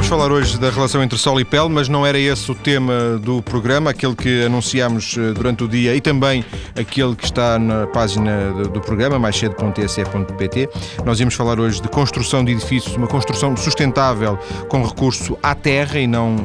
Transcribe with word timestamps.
Vamos 0.00 0.08
falar 0.08 0.32
hoje 0.32 0.58
da 0.58 0.70
relação 0.70 1.02
entre 1.02 1.18
sol 1.18 1.38
e 1.38 1.44
pele, 1.44 1.68
mas 1.68 1.86
não 1.86 2.06
era 2.06 2.18
esse 2.18 2.50
o 2.50 2.54
tema 2.54 3.18
do 3.22 3.42
programa, 3.42 3.90
aquele 3.90 4.16
que 4.16 4.44
anunciámos 4.44 5.14
eh, 5.18 5.32
durante 5.34 5.62
o 5.62 5.68
dia 5.68 5.94
e 5.94 6.00
também 6.00 6.42
aquele 6.74 7.14
que 7.14 7.26
está 7.26 7.58
na 7.58 7.86
página 7.86 8.50
do 8.50 8.80
programa, 8.80 9.18
mais 9.18 9.36
cedo.tsf.pt. 9.36 10.70
Nós 11.04 11.20
íamos 11.20 11.34
falar 11.34 11.60
hoje 11.60 11.82
de 11.82 11.88
construção 11.88 12.42
de 12.42 12.52
edifícios, 12.52 12.96
uma 12.96 13.06
construção 13.06 13.54
sustentável 13.58 14.38
com 14.70 14.82
recurso 14.82 15.36
à 15.42 15.54
terra 15.54 16.00
e 16.00 16.06
não 16.06 16.36
uh, 16.36 16.42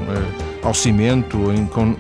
ao 0.62 0.74
cimento 0.74 1.38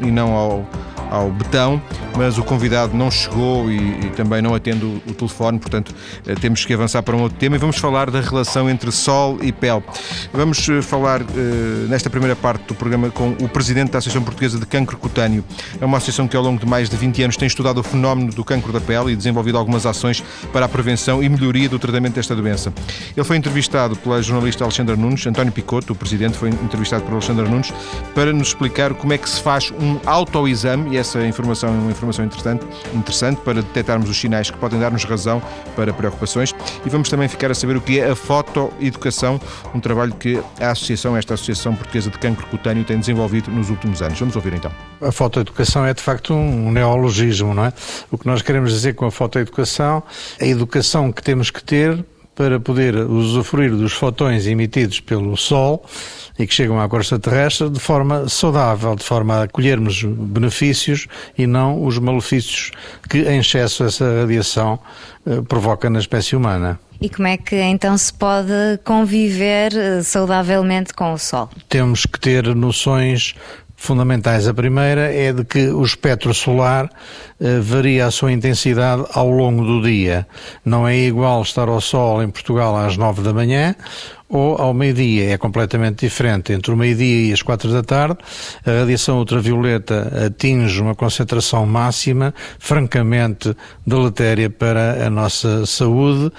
e 0.04 0.12
não 0.12 0.34
ao 0.34 0.70
ao 1.10 1.30
betão, 1.30 1.82
mas 2.18 2.38
o 2.38 2.44
convidado 2.44 2.96
não 2.96 3.12
chegou 3.12 3.70
e, 3.70 3.78
e 3.78 4.10
também 4.16 4.42
não 4.42 4.56
atende 4.56 4.86
o, 4.86 5.02
o, 5.08 5.14
telefone, 5.14 5.60
portanto 5.60 5.94
eh, 6.26 6.36
temos 6.36 6.66
que 6.66 6.74
avançar 6.74 7.04
para 7.04 7.16
um 7.16 7.22
outro 7.22 7.38
tema 7.38 7.56
e 7.56 7.60
vamos 7.60 7.78
falar 7.78 8.10
da 8.10 8.22
relação 8.22 8.70
entre 8.70 8.92
sol 8.92 9.38
e 9.42 9.52
pele. 9.52 9.84
Vamos 10.34 10.68
eh, 10.70 10.82
falar 10.82 11.22
uh, 11.22 11.26
nesta 11.90 12.10
primeira 12.10 12.36
parte 12.36 12.66
do 12.66 12.76
programa 12.76 13.10
com 13.10 13.32
o 13.42 13.50
presidente 13.50 13.92
da 13.92 14.00
Associação 14.00 14.24
Portuguesa 14.24 14.60
de 14.60 14.66
Cancro 14.66 14.98
Cutâneo. 14.98 15.44
É 15.80 15.86
uma 15.86 15.98
associação 15.98 16.28
que 16.28 16.36
ao 16.36 16.44
longo 16.44 16.60
de 16.60 16.66
mais 16.66 16.90
de 16.90 16.96
20 16.96 17.24
anos 17.24 17.38
tem 17.38 17.48
estudado 17.48 17.80
o 17.80 17.84
fenómeno 17.84 18.32
do 18.32 18.44
cancro 18.44 18.72
da 18.72 18.82
pele 18.82 19.12
e 19.12 19.16
desenvolvido 19.16 19.58
algumas 19.58 19.86
ações 19.86 20.24
para 20.52 20.66
a 20.66 20.70
prevenção 20.70 21.24
e 21.24 21.30
melhoria 21.30 21.70
do 21.70 21.80
tratamento 21.80 22.16
desta 22.16 22.36
doença. 22.36 22.74
Ele 23.16 23.24
foi 23.26 23.38
entrevistado 23.38 23.96
pela 23.96 24.22
jornalista 24.22 24.64
Alexandra 24.64 24.96
Nunes, 24.96 25.26
António 25.28 25.52
Picoto, 25.52 25.94
o 25.94 25.96
presidente, 25.96 26.38
foi 26.38 26.50
entrevistado 26.50 27.04
por 27.04 27.14
Alexandra 27.14 27.48
Nunes, 27.48 27.74
para 28.14 28.32
nos 28.32 28.50
explicar 28.50 28.94
como 28.94 29.14
é 29.14 29.18
que 29.18 29.30
se 29.30 29.42
faz 29.42 29.72
um 29.72 30.00
autoexame 30.06 30.95
essa 30.98 31.26
informação 31.26 31.70
é 31.70 31.78
uma 31.78 31.92
informação 31.92 32.26
interessante, 32.26 32.66
interessante 32.94 33.42
para 33.42 33.62
detectarmos 33.62 34.10
os 34.10 34.18
sinais 34.18 34.50
que 34.50 34.58
podem 34.58 34.80
dar-nos 34.80 35.04
razão 35.04 35.42
para 35.76 35.94
preocupações 35.94 36.54
e 36.86 36.90
vamos 36.90 37.10
também 37.10 37.28
ficar 37.28 37.52
a 37.52 37.56
saber 37.56 37.78
o 37.78 37.82
que 37.82 38.00
é 38.00 38.10
a 38.10 38.16
fotoeducação, 38.16 39.40
um 39.74 39.80
trabalho 39.80 40.14
que 40.14 40.42
a 40.60 40.72
Associação, 40.72 41.16
esta 41.16 41.34
Associação 41.34 41.76
Portuguesa 41.76 42.10
de 42.10 42.18
Cancro 42.18 42.46
Cutâneo, 42.48 42.84
tem 42.84 43.00
desenvolvido 43.00 43.52
nos 43.52 43.70
últimos 43.70 44.02
anos. 44.02 44.20
Vamos 44.20 44.36
ouvir 44.36 44.54
então. 44.54 44.72
A 45.02 45.12
fotoeducação 45.12 45.86
é 45.86 45.94
de 45.94 46.02
facto 46.02 46.34
um 46.34 46.72
neologismo, 46.72 47.54
não 47.54 47.66
é? 47.66 47.74
O 48.12 48.18
que 48.18 48.26
nós 48.26 48.42
queremos 48.42 48.72
dizer 48.72 48.96
com 48.96 49.06
a 49.06 49.12
fotoeducação, 49.12 50.04
a 50.40 50.46
educação 50.46 51.12
que 51.12 51.22
temos 51.22 51.50
que 51.50 51.64
ter 51.64 52.06
para 52.36 52.60
poder 52.60 52.96
usufruir 52.96 53.72
dos 53.72 53.94
fotões 53.94 54.46
emitidos 54.46 55.00
pelo 55.00 55.38
Sol 55.38 55.86
e 56.38 56.46
que 56.46 56.54
chegam 56.54 56.80
à 56.80 56.90
crosta 56.90 57.18
terrestre 57.18 57.70
de 57.70 57.80
forma 57.80 58.28
saudável, 58.28 58.96
de 58.96 59.04
forma 59.04 59.44
a 59.44 59.48
colhermos 59.48 60.04
benefícios 60.04 61.08
e 61.38 61.48
não 61.48 61.84
os 61.86 61.98
malefícios 61.98 62.72
que 63.10 63.20
em 63.20 63.40
excesso 63.40 63.86
essa 63.86 64.22
radiação 64.22 64.78
eh, 65.26 65.42
provoca 65.48 65.90
na 65.90 66.00
espécie 66.00 66.36
humana. 66.36 66.80
E 67.02 67.10
como 67.10 67.28
é 67.28 67.38
que 67.38 67.56
então 67.56 67.98
se 67.98 68.14
pode 68.14 68.80
conviver 68.84 69.74
eh, 69.76 70.02
saudavelmente 70.02 70.94
com 70.94 71.14
o 71.14 71.18
Sol? 71.18 71.50
Temos 71.70 72.06
que 72.06 72.20
ter 72.20 72.54
noções 72.56 73.36
fundamentais. 73.86 74.48
A 74.48 74.54
primeira 74.54 75.14
é 75.14 75.32
de 75.32 75.46
que 75.46 75.70
o 75.70 75.84
espectro 75.84 76.34
solar 76.34 76.90
eh, 77.40 77.60
varia 77.60 78.06
a 78.06 78.12
sua 78.12 78.32
intensidade 78.32 79.06
ao 79.14 79.30
longo 79.30 79.64
do 79.64 79.82
dia. 79.82 80.28
Não 80.64 80.88
é 80.88 80.98
igual 80.98 81.42
estar 81.42 81.68
ao 81.70 81.80
sol 81.80 82.22
em 82.24 82.30
Portugal 82.30 82.76
às 82.76 82.98
nove 82.98 83.22
da 83.22 83.34
manhã 83.34 83.76
ou 84.28 84.56
ao 84.58 84.74
meio-dia. 84.74 85.32
É 85.32 85.38
completamente 85.38 86.00
diferente. 86.00 86.52
Entre 86.54 86.72
o 86.72 86.78
meio-dia 86.78 87.30
e 87.30 87.34
as 87.34 87.42
quatro 87.42 87.72
da 87.72 87.84
tarde, 87.84 88.18
a 88.66 88.80
radiação 88.80 89.20
ultravioleta 89.20 90.26
atinge 90.26 90.82
uma 90.82 90.96
concentração 90.96 91.66
máxima, 91.66 92.34
francamente 92.60 93.56
deletéria 93.86 94.50
para 94.50 95.06
a 95.06 95.10
nossa 95.10 95.66
saúde 95.66 96.32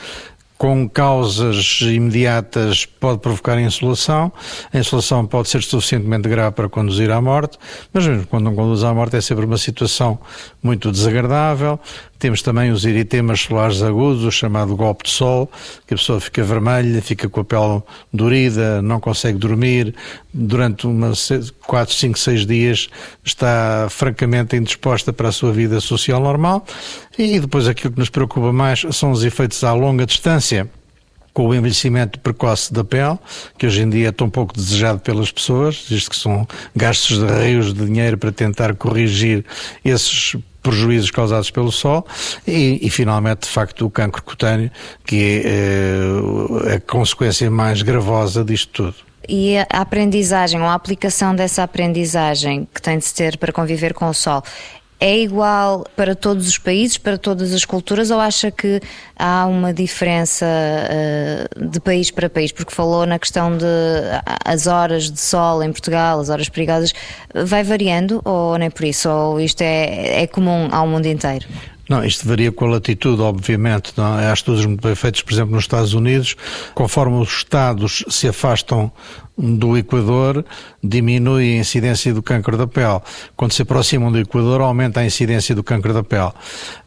com 0.59 0.89
causas 0.89 1.81
imediatas 1.83 2.87
pode 2.87 3.21
provocar 3.21 3.61
insolação. 3.61 4.33
A 4.73 4.79
insolação 4.79 5.27
pode 5.27 5.49
ser 5.49 5.63
suficientemente 5.63 6.29
grave 6.29 6.55
para 6.55 6.69
conduzir 6.69 7.11
à 7.11 7.21
morte, 7.21 7.59
mas 7.93 8.07
mesmo 8.07 8.27
quando 8.27 8.45
não 8.45 8.55
conduz 8.55 8.83
à 8.83 8.95
morte 8.95 9.17
é 9.17 9.21
sempre 9.21 9.45
uma 9.45 9.59
situação 9.59 10.19
muito 10.63 10.91
desagradável. 10.91 11.79
Temos 12.19 12.43
também 12.43 12.71
os 12.71 12.85
eritemas 12.85 13.41
solares 13.41 13.83
agudos, 13.83 14.25
o 14.25 14.31
chamado 14.31 14.75
golpe 14.75 15.05
de 15.05 15.11
sol, 15.11 15.51
que 15.87 15.95
a 15.95 15.97
pessoa 15.97 16.21
fica 16.21 16.43
vermelha, 16.43 17.01
fica 17.03 17.29
com 17.29 17.41
a 17.41 17.45
pele 17.45 17.83
dorida, 18.13 18.81
não 18.83 19.01
consegue 19.01 19.39
dormir, 19.39 19.95
durante 20.33 20.87
umas 20.87 21.31
4, 21.67 21.95
5, 21.95 22.19
6 22.19 22.47
dias 22.47 22.89
está 23.25 23.87
francamente 23.91 24.57
indisposta 24.57 25.13
para 25.13 25.29
a 25.29 25.33
sua 25.33 25.53
vida 25.53 25.81
social 25.81 26.21
normal. 26.21 26.65
E 27.19 27.41
depois 27.41 27.67
aquilo 27.69 27.93
que 27.93 27.99
nos 27.99 28.11
preocupa 28.11 28.53
mais 28.53 28.85
são 28.93 29.11
os 29.11 29.25
efeitos 29.25 29.63
à 29.65 29.73
longa 29.73 30.07
distância 30.07 30.69
com 31.37 31.49
o 31.49 31.55
envelhecimento 31.55 32.19
precoce 32.21 32.73
da 32.73 32.83
pele, 32.83 33.19
que 33.59 33.67
hoje 33.67 33.83
em 33.83 33.91
dia 33.91 34.09
é 34.09 34.13
tão 34.13 34.31
pouco 34.31 34.55
desejado 34.55 35.01
pelas 35.01 35.31
pessoas, 35.31 35.85
visto 35.87 36.09
que 36.09 36.17
são 36.17 36.49
gastos 36.75 37.19
de 37.19 37.27
rios 37.27 37.75
de 37.75 37.85
dinheiro 37.85 38.17
para 38.17 38.33
tentar 38.33 38.75
corrigir 38.75 39.45
esses 39.85 40.35
prejuízos 40.67 41.11
causados 41.11 41.51
pelo 41.51 41.71
sol 41.71 42.07
e, 42.47 42.81
e, 42.83 42.91
finalmente, 42.91 43.43
de 43.43 43.49
facto, 43.49 43.87
o 43.87 43.91
cancro 43.91 44.23
cutâneo, 44.23 44.71
que 45.05 45.43
é 45.45 46.05
uh, 46.21 46.75
a 46.75 46.81
consequência 46.81 47.51
mais 47.51 47.83
gravosa 47.83 48.45
disto 48.45 48.71
tudo. 48.73 48.95
E 49.29 49.57
a 49.59 49.81
aprendizagem 49.81 50.61
ou 50.61 50.67
a 50.67 50.75
aplicação 50.75 51.35
dessa 51.35 51.63
aprendizagem 51.63 52.69
que 52.73 52.81
tem 52.81 52.99
de 52.99 53.05
se 53.05 53.15
ter 53.15 53.37
para 53.39 53.53
conviver 53.53 53.93
com 53.93 54.09
o 54.09 54.15
sol 54.15 54.43
é 54.99 55.19
igual 55.19 55.85
para 55.95 56.15
todos 56.15 56.49
os 56.49 56.59
países, 56.59 56.97
para 56.97 57.19
todas 57.19 57.53
as 57.53 57.65
culturas, 57.65 58.11
ou 58.11 58.19
acha 58.19 58.51
que 58.51 58.81
há 59.19 59.47
uma 59.47 59.73
diferença 59.73 60.47
uh, 60.47 61.69
de 61.69 61.81
país 61.81 62.11
para 62.11 62.31
país? 62.31 62.53
Porque 62.53 62.75
falou 62.75 63.07
na 63.07 63.19
questão 63.19 63.57
de 63.57 63.65
as 64.45 64.67
horas 64.67 65.11
de 65.11 65.21
sol 65.21 65.63
em 65.63 65.71
Portugal, 65.71 66.19
as 66.21 66.29
horas 66.29 66.49
perigosas, 66.49 66.95
vai 67.35 67.63
variando 67.63 68.23
ou 68.25 68.57
nem 68.57 68.71
por 68.71 68.85
isso? 68.85 69.09
Ou 69.11 69.41
isto 69.41 69.61
é, 69.63 70.23
é 70.23 70.27
comum 70.27 70.69
ao 70.73 70.87
mundo 70.87 71.07
inteiro? 71.07 71.47
Não, 71.89 72.05
isto 72.05 72.27
varia 72.27 72.51
com 72.51 72.65
a 72.65 72.69
latitude, 72.69 73.23
obviamente. 73.23 73.93
Não? 73.97 74.17
Há 74.17 74.33
estudos 74.33 74.67
muito 74.67 74.83
bem 74.83 74.95
feitos, 74.95 75.23
por 75.23 75.33
exemplo, 75.33 75.55
nos 75.55 75.65
Estados 75.65 75.95
Unidos, 75.95 76.37
conforme 76.75 77.21
os 77.21 77.29
estados 77.29 78.05
se 78.09 78.29
afastam 78.29 78.91
do 79.39 79.77
Equador, 79.77 80.45
diminui 80.83 81.55
a 81.55 81.59
incidência 81.59 82.13
do 82.13 82.23
câncer 82.23 82.57
da 82.57 82.67
pele. 82.67 83.01
Quando 83.37 83.53
se 83.53 83.63
aproximam 83.63 84.11
do 84.11 84.19
Equador, 84.19 84.61
aumenta 84.61 85.01
a 85.01 85.07
incidência 85.07 85.55
do 85.55 85.63
câncer 85.63 85.93
da 85.93 86.03
pele. 86.03 86.33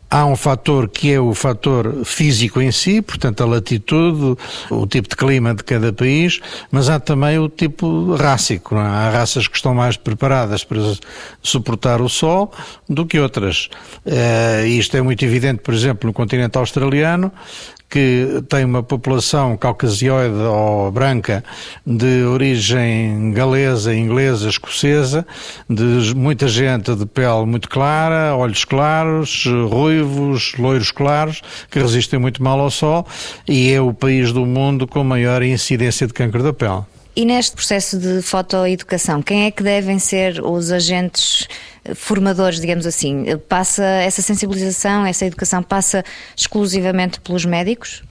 Há 0.10 0.26
um 0.26 0.36
fator 0.36 0.90
que 0.90 1.14
é 1.14 1.20
o 1.20 1.34
fator 1.34 2.04
físico 2.04 2.60
em 2.60 2.72
si, 2.72 3.02
portanto 3.02 3.42
a 3.42 3.46
latitude, 3.46 4.36
o 4.70 4.88
tipo 4.88 5.08
de 5.08 5.16
clima 5.16 5.54
de 5.54 5.64
cada 5.64 5.94
país, 5.94 6.40
mas 6.72 6.90
há 6.90 7.00
também 7.00 7.38
o 7.38 7.48
tipo 7.48 8.16
rássico. 8.16 8.76
É? 8.76 8.80
Há 8.80 9.10
raças 9.12 9.48
que 9.48 9.56
estão 9.56 9.76
mais 9.76 9.98
preparadas 9.98 10.64
para 10.64 10.80
suportar 11.44 12.02
o 12.02 12.10
sol 12.10 12.52
do 12.88 13.06
que 13.06 13.20
outras. 13.20 13.70
Uh, 14.06 14.66
isto 14.66 14.98
é 14.98 15.02
muito 15.02 15.24
evidente, 15.24 15.62
por 15.62 15.74
exemplo, 15.74 16.08
no 16.08 16.14
continente 16.14 16.58
australiano, 16.58 17.32
que 17.90 18.44
tem 18.48 18.64
uma 18.66 18.84
população 18.84 19.58
caucasioide 19.58 20.36
ou 20.36 20.92
branca 20.92 21.44
de 21.86 22.24
origem 22.24 23.32
galesa, 23.32 23.96
inglesa, 23.96 24.48
escocesa, 24.48 25.26
de 25.68 26.14
muita 26.16 26.48
gente 26.48 26.96
de 26.96 27.06
pele 27.06 27.46
muito 27.46 27.68
clara, 27.68 28.36
olhos 28.36 28.64
claros, 28.64 29.46
ruivos, 29.70 30.54
loiros 30.58 30.92
claros, 30.92 31.42
que 31.72 31.80
resistem 31.80 32.20
muito 32.20 32.44
mal 32.44 32.60
ao 32.60 32.70
sol 32.70 33.08
e 33.48 33.72
é 33.72 33.82
o 33.82 33.94
país 33.94 34.32
do 34.32 34.46
mundo 34.46 34.88
com 34.88 35.04
maior 35.04 35.42
incidência 35.42 36.06
de 36.06 36.14
câncer 36.14 36.44
da 36.44 36.54
pele. 36.54 36.99
E 37.16 37.26
neste 37.26 37.56
processo 37.56 37.98
de 37.98 38.22
fotoeducação, 38.22 39.22
quem 39.22 39.46
é 39.46 39.52
que 39.52 39.64
devem 39.64 40.00
ser 40.00 40.42
os 40.42 40.72
agentes 40.72 41.48
formadores, 41.96 42.60
digamos 42.60 42.86
assim? 42.86 43.26
Passa 43.48 43.84
essa 43.84 44.22
sensibilização, 44.22 45.06
essa 45.06 45.26
educação 45.26 45.64
passa 45.64 46.04
exclusivamente 46.36 47.20
pelos 47.20 47.46
médicos? 47.46 48.04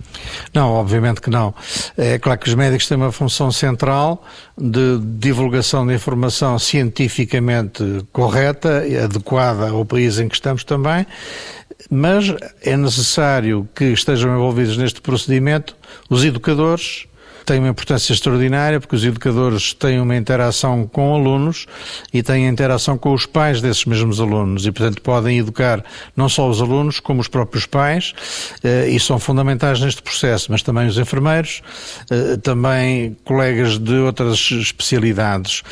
Não, 0.53 0.73
obviamente 0.73 1.21
que 1.21 1.31
não. 1.31 1.55
É 1.97 2.19
claro 2.19 2.39
que 2.41 2.49
os 2.49 2.55
médicos 2.55 2.89
têm 2.89 2.97
uma 2.97 3.13
função 3.13 3.51
central 3.51 4.25
de 4.57 4.99
divulgação 5.01 5.87
de 5.87 5.95
informação 5.95 6.59
cientificamente 6.59 7.83
correta 8.13 8.87
e 8.87 8.97
adequada 8.99 9.69
ao 9.71 9.85
país 9.85 10.19
em 10.19 10.29
que 10.29 10.35
estamos 10.35 10.65
também, 10.65 11.07
mas 11.91 12.35
é 12.63 12.77
necessário 12.77 13.69
que 13.75 13.85
estejam 13.85 14.35
envolvidos 14.35 14.77
neste 14.77 15.01
procedimento 15.01 15.77
os 16.11 16.25
educadores, 16.25 17.07
tem 17.49 17.59
uma 17.59 17.69
importância 17.69 18.13
extraordinária 18.13 18.79
porque 18.79 18.95
os 18.95 19.03
educadores 19.03 19.73
têm 19.73 19.99
uma 19.99 20.15
interação 20.15 20.87
com 20.87 21.15
alunos 21.15 21.65
e 22.13 22.23
têm 22.23 22.47
interação 22.47 22.99
com 22.99 23.15
os 23.15 23.25
pais 23.25 23.63
desses 23.63 23.87
mesmos 23.87 24.21
alunos. 24.21 24.67
E, 24.67 24.71
portanto, 24.71 25.01
podem 25.01 25.39
educar 25.39 25.83
não 26.15 26.29
só 26.29 26.47
os 26.47 26.61
alunos 26.61 27.01
como 27.01 27.23
os 27.23 27.29
próprios 27.29 27.65
pais 27.65 28.13
eh, 28.63 28.91
e 28.91 29.01
são 29.01 29.19
fundamentais 29.19 29.81
neste 29.81 30.03
processo, 30.03 30.53
mas 30.53 30.63
também 30.63 30.87
os 30.87 30.99
enfermeiros, 30.99 31.63
eh, 32.11 32.37
também 32.37 33.17
colegas 33.25 33.79
de 33.79 33.95
outras 33.95 34.37
especialidades 34.51 35.63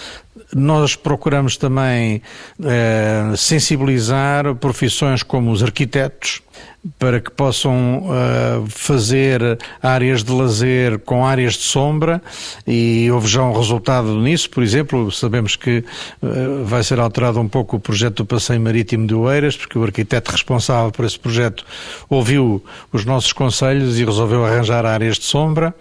Nós 0.55 0.95
procuramos 0.95 1.57
também 1.57 2.23
eh, 2.63 3.33
sensibilizar 3.37 4.55
profissões 4.57 5.23
como 5.23 5.51
os 5.51 5.63
arquitetos, 5.63 6.43
para 6.99 7.21
que 7.21 7.31
possam 7.31 8.05
uh, 8.05 8.67
fazer 8.69 9.59
áreas 9.83 10.23
de 10.23 10.33
lazer 10.33 10.99
com 11.01 11.27
áreas 11.27 11.55
de 11.55 11.63
sombra 11.63 12.23
e 12.67 13.11
houve 13.11 13.27
já 13.27 13.43
um 13.43 13.53
resultado 13.53 14.15
nisso, 14.21 14.49
por 14.51 14.63
exemplo, 14.63 15.11
sabemos 15.11 15.57
que 15.57 15.85
uh, 16.23 16.65
vai 16.65 16.83
ser 16.83 17.01
alterado 17.01 17.41
um 17.41 17.49
pouco 17.49 17.77
o 17.77 17.81
projeto 17.81 18.19
do 18.19 18.27
Passeio 18.27 18.61
Marítimo 18.61 19.07
de 19.07 19.15
Oeiras, 19.15 19.57
porque 19.57 19.79
o 19.79 19.83
arquiteto 19.83 20.31
responsável 20.31 20.91
por 20.93 21.05
esse 21.05 21.19
projeto 21.19 21.65
ouviu 22.09 22.65
os 22.93 23.05
nossos 23.05 23.33
conselhos 23.33 23.99
e 23.99 24.05
resolveu 24.05 24.45
arranjar 24.45 24.87
áreas 24.87 25.17
de 25.17 25.25
sombra. 25.25 25.75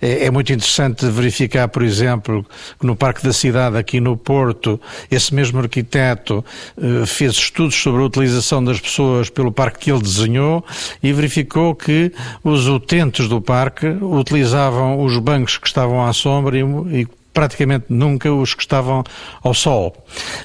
É, 0.00 0.26
é 0.26 0.30
muito 0.30 0.52
interessante 0.52 1.06
verificar, 1.06 1.68
por 1.68 1.82
exemplo, 1.82 2.46
que 2.78 2.86
no 2.86 2.94
Parque 2.94 3.24
da 3.24 3.32
Cidade, 3.32 3.76
aqui 3.76 3.93
no 4.00 4.16
Porto, 4.16 4.80
esse 5.10 5.34
mesmo 5.34 5.58
arquiteto 5.60 6.44
uh, 6.76 7.06
fez 7.06 7.32
estudos 7.32 7.74
sobre 7.74 8.02
a 8.02 8.06
utilização 8.06 8.62
das 8.62 8.80
pessoas 8.80 9.30
pelo 9.30 9.52
parque 9.52 9.78
que 9.80 9.92
ele 9.92 10.02
desenhou 10.02 10.64
e 11.02 11.12
verificou 11.12 11.74
que 11.74 12.12
os 12.42 12.68
utentes 12.68 13.28
do 13.28 13.40
parque 13.40 13.86
utilizavam 13.86 15.02
os 15.02 15.18
bancos 15.18 15.58
que 15.58 15.66
estavam 15.66 16.04
à 16.04 16.12
sombra 16.12 16.58
e, 16.58 16.62
e 17.00 17.08
praticamente 17.34 17.86
nunca 17.88 18.32
os 18.32 18.54
que 18.54 18.62
estavam 18.62 19.02
ao 19.42 19.52
sol. 19.52 19.94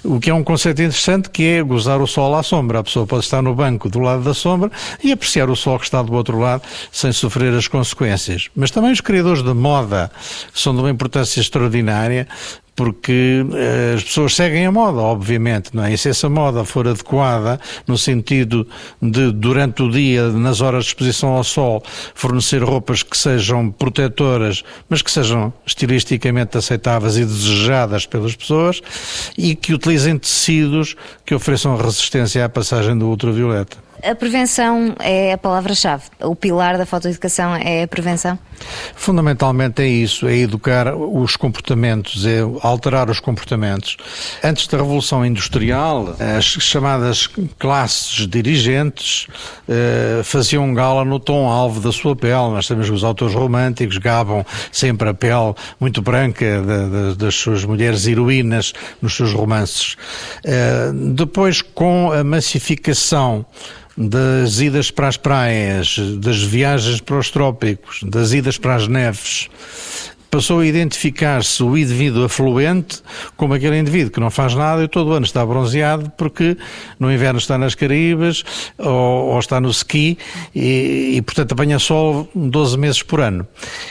O 0.04 0.20
que 0.20 0.32
é 0.32 0.34
um 0.34 0.44
conceito 0.44 0.82
interessante 0.82 1.30
que 1.30 1.44
é 1.44 1.62
gozar 1.62 2.02
o 2.02 2.08
sol 2.08 2.36
à 2.36 2.42
sombra. 2.42 2.80
A 2.80 2.84
pessoa 2.84 3.06
pode 3.06 3.24
estar 3.24 3.44
no 3.44 3.54
banco 3.54 3.88
do 3.88 4.00
lado 4.00 4.24
da 4.24 4.34
sombra 4.34 4.72
e 5.02 5.12
apreciar 5.12 5.50
o 5.50 5.56
sol 5.56 5.78
que 5.78 5.86
está 5.86 6.02
do 6.02 6.12
outro 6.14 6.40
lado 6.40 6.64
sem 6.92 7.12
sofrer 7.12 7.54
as 7.54 7.68
consequências. 7.68 8.50
Mas 8.56 8.72
também 8.72 8.92
os 8.92 9.00
criadores 9.00 9.44
de 9.44 9.54
moda 9.54 10.12
são 10.52 10.74
de 10.74 10.82
uma 10.82 10.90
importância 10.90 11.40
extraordinária 11.40 12.28
porque 12.76 13.44
uh, 13.44 13.96
as 13.96 14.04
pessoas 14.04 14.36
seguem 14.36 14.66
a 14.66 14.72
moda, 14.72 15.00
obviamente, 15.00 15.76
não 15.76 15.84
é? 15.84 15.94
E 15.94 15.98
se 15.98 16.10
essa 16.10 16.30
moda 16.30 16.64
for 16.64 16.88
adequada, 16.88 17.60
no 17.88 17.98
sentido 17.98 18.68
de, 19.02 19.32
durante 19.32 19.84
o 19.84 19.90
dia, 19.90 20.30
nas 20.30 20.62
horas 20.62 20.86
de 20.86 20.92
exposição 20.92 21.30
ao 21.30 21.44
sol, 21.44 21.84
fornecer 22.14 22.64
roupas 22.64 23.04
que 23.04 23.18
sejam 23.18 23.70
protetoras, 23.72 24.64
mas 24.88 25.02
que 25.02 25.12
sejam 25.12 25.54
estilisticamente 25.66 26.58
aceitáveis 26.58 27.18
e 27.18 27.26
desejadas 27.26 28.06
pelas 28.06 28.36
pessoas, 28.36 28.82
e 29.38 29.56
que 29.56 29.74
utilizem 29.74 30.18
tecidos 30.18 30.96
que 31.26 31.36
ofereçam 31.36 31.76
resistência 31.76 32.46
à 32.46 32.50
passagem 32.50 32.98
do 32.98 33.08
ultravioleta. 33.08 33.89
A 34.02 34.16
prevenção 34.16 34.96
é 35.00 35.34
a 35.34 35.38
palavra-chave. 35.38 36.04
O 36.22 36.36
pilar 36.36 36.78
da 36.78 36.86
fotoeducação 36.86 37.56
é 37.56 37.84
a 37.84 37.88
prevenção? 37.88 38.40
Fundamentalmente 38.96 39.82
é 39.82 39.88
isso, 39.88 40.28
é 40.28 40.38
educar 40.38 40.96
os 40.96 41.36
comportamentos, 41.36 42.26
é 42.26 42.40
alterar 42.62 43.10
os 43.10 43.20
comportamentos. 43.20 43.98
Antes 44.44 44.68
da 44.68 44.78
Revolução 44.78 45.26
Industrial, 45.26 46.16
as 46.38 46.46
chamadas 46.46 47.28
classes 47.58 48.28
dirigentes 48.28 49.28
eh, 49.68 50.22
faziam 50.24 50.74
gala 50.74 51.04
no 51.04 51.20
tom 51.20 51.50
alvo 51.50 51.82
da 51.82 51.92
sua 51.92 52.16
pele. 52.16 52.52
Nós 52.52 52.68
sabemos 52.68 52.90
que 52.90 52.96
os 52.96 53.04
autores 53.04 53.36
românticos 53.36 53.98
gabam 53.98 54.46
sempre 54.72 55.10
a 55.10 55.14
pele 55.14 55.54
muito 55.80 56.02
branca 56.02 56.62
de, 56.62 57.12
de, 57.12 57.18
das 57.18 57.36
suas 57.36 57.66
mulheres 57.66 58.08
heroínas 58.08 58.74
nos 59.02 59.16
seus 59.16 59.34
romances. 59.34 59.96
Eh, 60.44 60.92
depois, 61.16 61.62
com 61.62 62.12
a 62.12 62.24
massificação 62.24 63.46
das 64.00 64.62
idas 64.62 64.90
para 64.90 65.10
as 65.10 65.18
praias, 65.18 66.00
das 66.20 66.42
viagens 66.42 67.02
para 67.02 67.18
os 67.18 67.30
trópicos, 67.30 68.00
das 68.04 68.32
idas 68.32 68.58
para 68.58 68.76
as 68.76 68.88
neves, 68.88 69.50
passou 70.32 70.60
a 70.60 70.66
identificar-se 70.66 71.62
o 71.62 71.78
indivíduo 71.78 72.24
afluente 72.24 73.02
como 73.36 73.54
aquele 73.54 73.78
indivíduo 73.78 74.12
que 74.12 74.20
não 74.20 74.30
faz 74.30 74.56
nada 74.56 74.84
e 74.84 74.88
todo 74.88 75.12
ano 75.12 75.26
está 75.26 75.46
bronzeado 75.46 76.10
porque 76.18 76.56
no 76.98 77.12
inverno 77.12 77.40
está 77.40 77.58
nas 77.58 77.76
Caraíbas 77.76 78.44
ou, 78.78 79.32
ou 79.32 79.40
está 79.40 79.60
no 79.60 79.70
ski 79.72 80.18
e, 80.56 81.16
e, 81.16 81.22
portanto, 81.22 81.52
apanha 81.52 81.78
sol 81.78 82.30
12 82.34 82.78
meses 82.78 83.04
por 83.04 83.20
ano. 83.20 83.46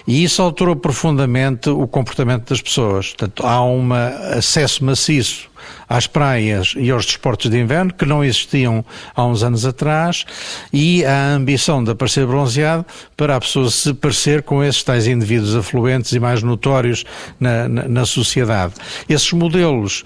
E 0.07 0.25
isso 0.25 0.41
alterou 0.41 0.77
profundamente 0.77 1.69
o 1.69 1.87
comportamento 1.87 2.49
das 2.49 2.63
pessoas. 2.63 3.09
Portanto, 3.09 3.45
há 3.47 3.63
um 3.63 3.93
acesso 3.93 4.85
maciço 4.85 5.48
às 5.89 6.07
praias 6.07 6.75
e 6.77 6.91
aos 6.91 7.07
desportos 7.07 7.51
de 7.51 7.59
inverno, 7.59 7.93
que 7.93 8.05
não 8.05 8.25
existiam 8.25 8.85
há 9.15 9.25
uns 9.25 9.43
anos 9.43 9.65
atrás, 9.65 10.25
e 10.73 11.05
a 11.05 11.33
ambição 11.35 11.83
de 11.83 11.91
aparecer 11.91 12.27
bronzeado 12.27 12.85
para 13.17 13.37
a 13.37 13.41
pessoa 13.41 13.71
se 13.71 13.93
parecer 13.95 14.43
com 14.43 14.63
esses 14.63 14.83
tais 14.83 15.07
indivíduos 15.07 15.57
afluentes 15.57 16.13
e 16.13 16.21
mais 16.21 16.43
notórios 16.43 17.05
na, 17.39 17.69
na, 17.69 17.89
na 17.89 18.07
sociedade. 18.07 18.75
Esses 19.09 19.33
modelos 19.33 20.05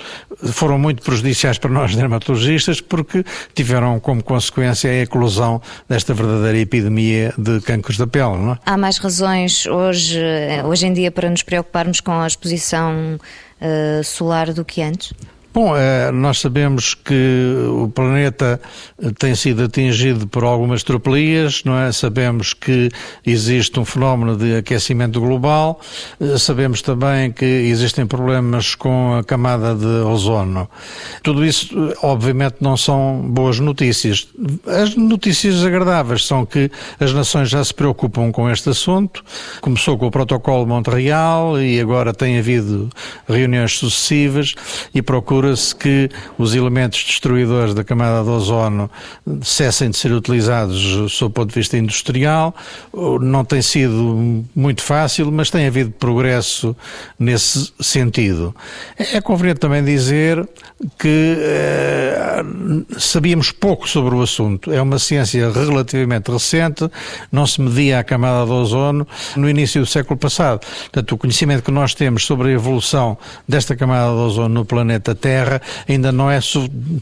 foram 0.53 0.79
muito 0.79 1.03
prejudiciais 1.03 1.59
para 1.59 1.71
nós 1.71 1.95
dermatologistas 1.95 2.81
porque 2.81 3.25
tiveram 3.55 4.01
como 4.01 4.23
consequência 4.23 4.91
a 4.91 4.95
eclosão 4.95 5.61
desta 5.89 6.15
verdadeira 6.15 6.59
epidemia 6.59 7.33
de 7.39 7.61
cancros 7.61 7.97
da 7.97 8.07
pele. 8.07 8.37
Não 8.37 8.53
é? 8.53 8.59
Há 8.65 8.77
mais 8.77 8.99
razões 8.99 9.67
hoje, 9.67 10.21
hoje 10.65 10.87
em 10.87 10.93
dia 10.93 11.11
para 11.11 11.29
nos 11.31 11.43
preocuparmos 11.43 12.01
com 12.01 12.13
a 12.13 12.27
exposição 12.27 13.19
uh, 13.61 14.05
solar 14.05 14.53
do 14.53 14.65
que 14.65 14.83
antes? 14.83 15.13
Bom, 15.55 15.77
eh, 15.77 16.11
nós 16.13 16.41
sabemos 16.41 16.95
que 16.95 17.67
o 17.69 17.87
planeta 17.87 18.59
tem 19.19 19.35
sido 19.35 19.65
atingido 19.65 20.27
por 20.27 20.45
algumas 20.45 20.83
tropelias, 20.83 21.63
não 21.63 21.79
é? 21.79 21.93
Sabemos 21.93 22.55
que 22.55 22.89
existe 23.27 23.79
um 23.79 23.85
fenómeno 23.85 24.35
de 24.35 24.57
aquecimento 24.57 25.21
global, 25.21 25.79
eh, 26.19 26.39
sabemos 26.39 26.81
também 26.81 27.31
que 27.31 27.45
existem 27.45 28.07
problemas 28.07 28.75
com 28.75 29.15
a 29.15 29.23
camada 29.23 29.75
de 29.75 29.85
ozono. 29.85 30.67
Tudo 31.23 31.45
isso, 31.45 31.69
obviamente, 32.03 32.57
não 32.63 32.75
são 32.75 33.21
boas 33.23 33.61
notícias. 33.61 34.27
As 34.67 34.97
notícias 34.97 35.63
agradáveis 35.63 36.25
são 36.25 36.47
que 36.47 36.71
as 36.99 37.13
nações 37.13 37.51
já 37.51 37.63
se 37.63 37.75
preocupam 37.75 38.33
com 38.33 38.51
este 38.51 38.71
assunto. 38.71 39.23
Começou 39.61 39.99
com 39.99 40.07
o 40.07 40.11
Protocolo 40.11 40.67
Montreal 40.67 41.61
e 41.61 41.79
agora 41.79 42.15
tem 42.15 42.39
havido 42.39 42.89
reuniões 43.29 43.77
sucessivas 43.77 44.55
e 44.95 45.03
procuram 45.03 45.42
procura-se 45.43 45.75
que 45.75 46.09
os 46.39 46.55
elementos 46.55 47.03
destruidores 47.05 47.75
da 47.75 47.83
camada 47.83 48.23
de 48.23 48.31
ozono 48.31 48.89
cessem 49.43 49.91
de 49.91 49.97
ser 49.97 50.13
utilizados 50.13 51.13
sob 51.13 51.31
o 51.31 51.35
ponto 51.35 51.49
de 51.49 51.55
vista 51.55 51.77
industrial. 51.77 52.55
Não 53.21 53.45
tem 53.45 53.61
sido 53.61 54.45
muito 54.55 54.83
fácil, 54.83 55.33
mas 55.33 55.51
tem 55.51 55.67
havido 55.67 55.91
progresso 55.91 56.77
nesse 57.19 57.73
sentido. 57.81 58.55
É 58.97 59.21
conveniente 59.21 59.61
também 59.61 59.85
dizer 59.85 60.49
que 60.99 61.37
eh, 61.39 62.43
sabíamos 62.99 63.51
pouco 63.51 63.89
sobre 63.89 64.15
o 64.15 64.23
assunto. 64.23 64.73
É 64.73 64.81
uma 64.81 64.99
ciência 64.99 65.51
relativamente 65.51 66.31
recente, 66.31 66.89
não 67.31 67.47
se 67.47 67.61
media 67.61 67.99
a 67.99 68.05
camada 68.05 68.47
de 68.47 68.53
ozono 68.53 69.07
no 69.37 69.49
início 69.49 69.81
do 69.81 69.87
século 69.87 70.19
passado. 70.19 70.61
Portanto, 70.83 71.13
o 71.13 71.19
conhecimento 71.19 71.63
que 71.63 71.71
nós 71.71 71.95
temos 71.95 72.25
sobre 72.25 72.51
a 72.51 72.53
evolução 72.53 73.19
desta 73.47 73.75
camada 73.75 74.13
de 74.13 74.19
ozono 74.19 74.49
no 74.55 74.65
planeta 74.65 75.15
Terra 75.15 75.32
Terra 75.33 75.63
ainda 75.89 76.13
não 76.13 76.31
é 76.31 76.39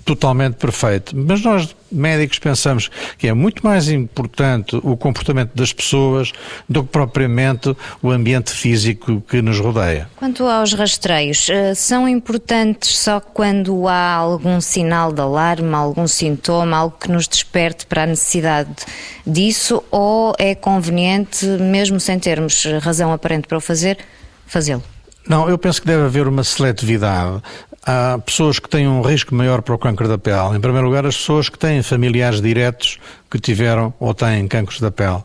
totalmente 0.04 0.54
perfeito. 0.54 1.16
Mas 1.16 1.42
nós, 1.42 1.74
médicos, 1.90 2.38
pensamos 2.38 2.88
que 3.18 3.26
é 3.26 3.34
muito 3.34 3.66
mais 3.66 3.88
importante 3.88 4.76
o 4.76 4.96
comportamento 4.96 5.50
das 5.52 5.72
pessoas 5.72 6.30
do 6.68 6.84
que 6.84 6.90
propriamente 6.90 7.76
o 8.00 8.08
ambiente 8.10 8.52
físico 8.52 9.20
que 9.28 9.42
nos 9.42 9.58
rodeia. 9.58 10.08
Quanto 10.14 10.44
aos 10.44 10.72
rastreios, 10.74 11.48
eh, 11.50 11.74
são 11.74 12.08
importantes 12.08 12.96
só 12.96 13.18
quando 13.18 13.88
há 13.88 14.12
algum 14.12 14.60
sinal 14.60 15.12
de 15.12 15.20
alarme, 15.20 15.74
algum 15.74 16.06
sintoma, 16.06 16.76
algo 16.76 16.96
que 17.00 17.10
nos 17.10 17.26
desperte 17.26 17.84
para 17.86 18.04
a 18.04 18.06
necessidade 18.06 18.70
disso, 19.26 19.82
ou 19.90 20.34
é 20.38 20.54
conveniente, 20.54 21.44
mesmo 21.46 21.98
sem 21.98 22.16
termos 22.16 22.64
razão 22.80 23.12
aparente 23.12 23.48
para 23.48 23.58
o 23.58 23.60
fazer, 23.60 23.98
fazê-lo? 24.46 24.84
Não, 25.28 25.48
eu 25.48 25.58
penso 25.58 25.80
que 25.80 25.86
deve 25.86 26.04
haver 26.04 26.26
uma 26.26 26.42
seletividade 26.42 27.42
há 27.84 28.18
pessoas 28.18 28.58
que 28.58 28.68
têm 28.68 28.86
um 28.86 29.02
risco 29.02 29.34
maior 29.34 29.62
para 29.62 29.74
o 29.74 29.78
câncer 29.78 30.08
da 30.08 30.18
pele. 30.18 30.56
Em 30.56 30.60
primeiro 30.60 30.86
lugar, 30.86 31.06
as 31.06 31.16
pessoas 31.16 31.48
que 31.48 31.58
têm 31.58 31.82
familiares 31.82 32.40
diretos 32.40 32.98
que 33.30 33.38
tiveram 33.38 33.92
ou 33.98 34.14
têm 34.14 34.46
câncer 34.48 34.80
da 34.80 34.90
pele. 34.90 35.22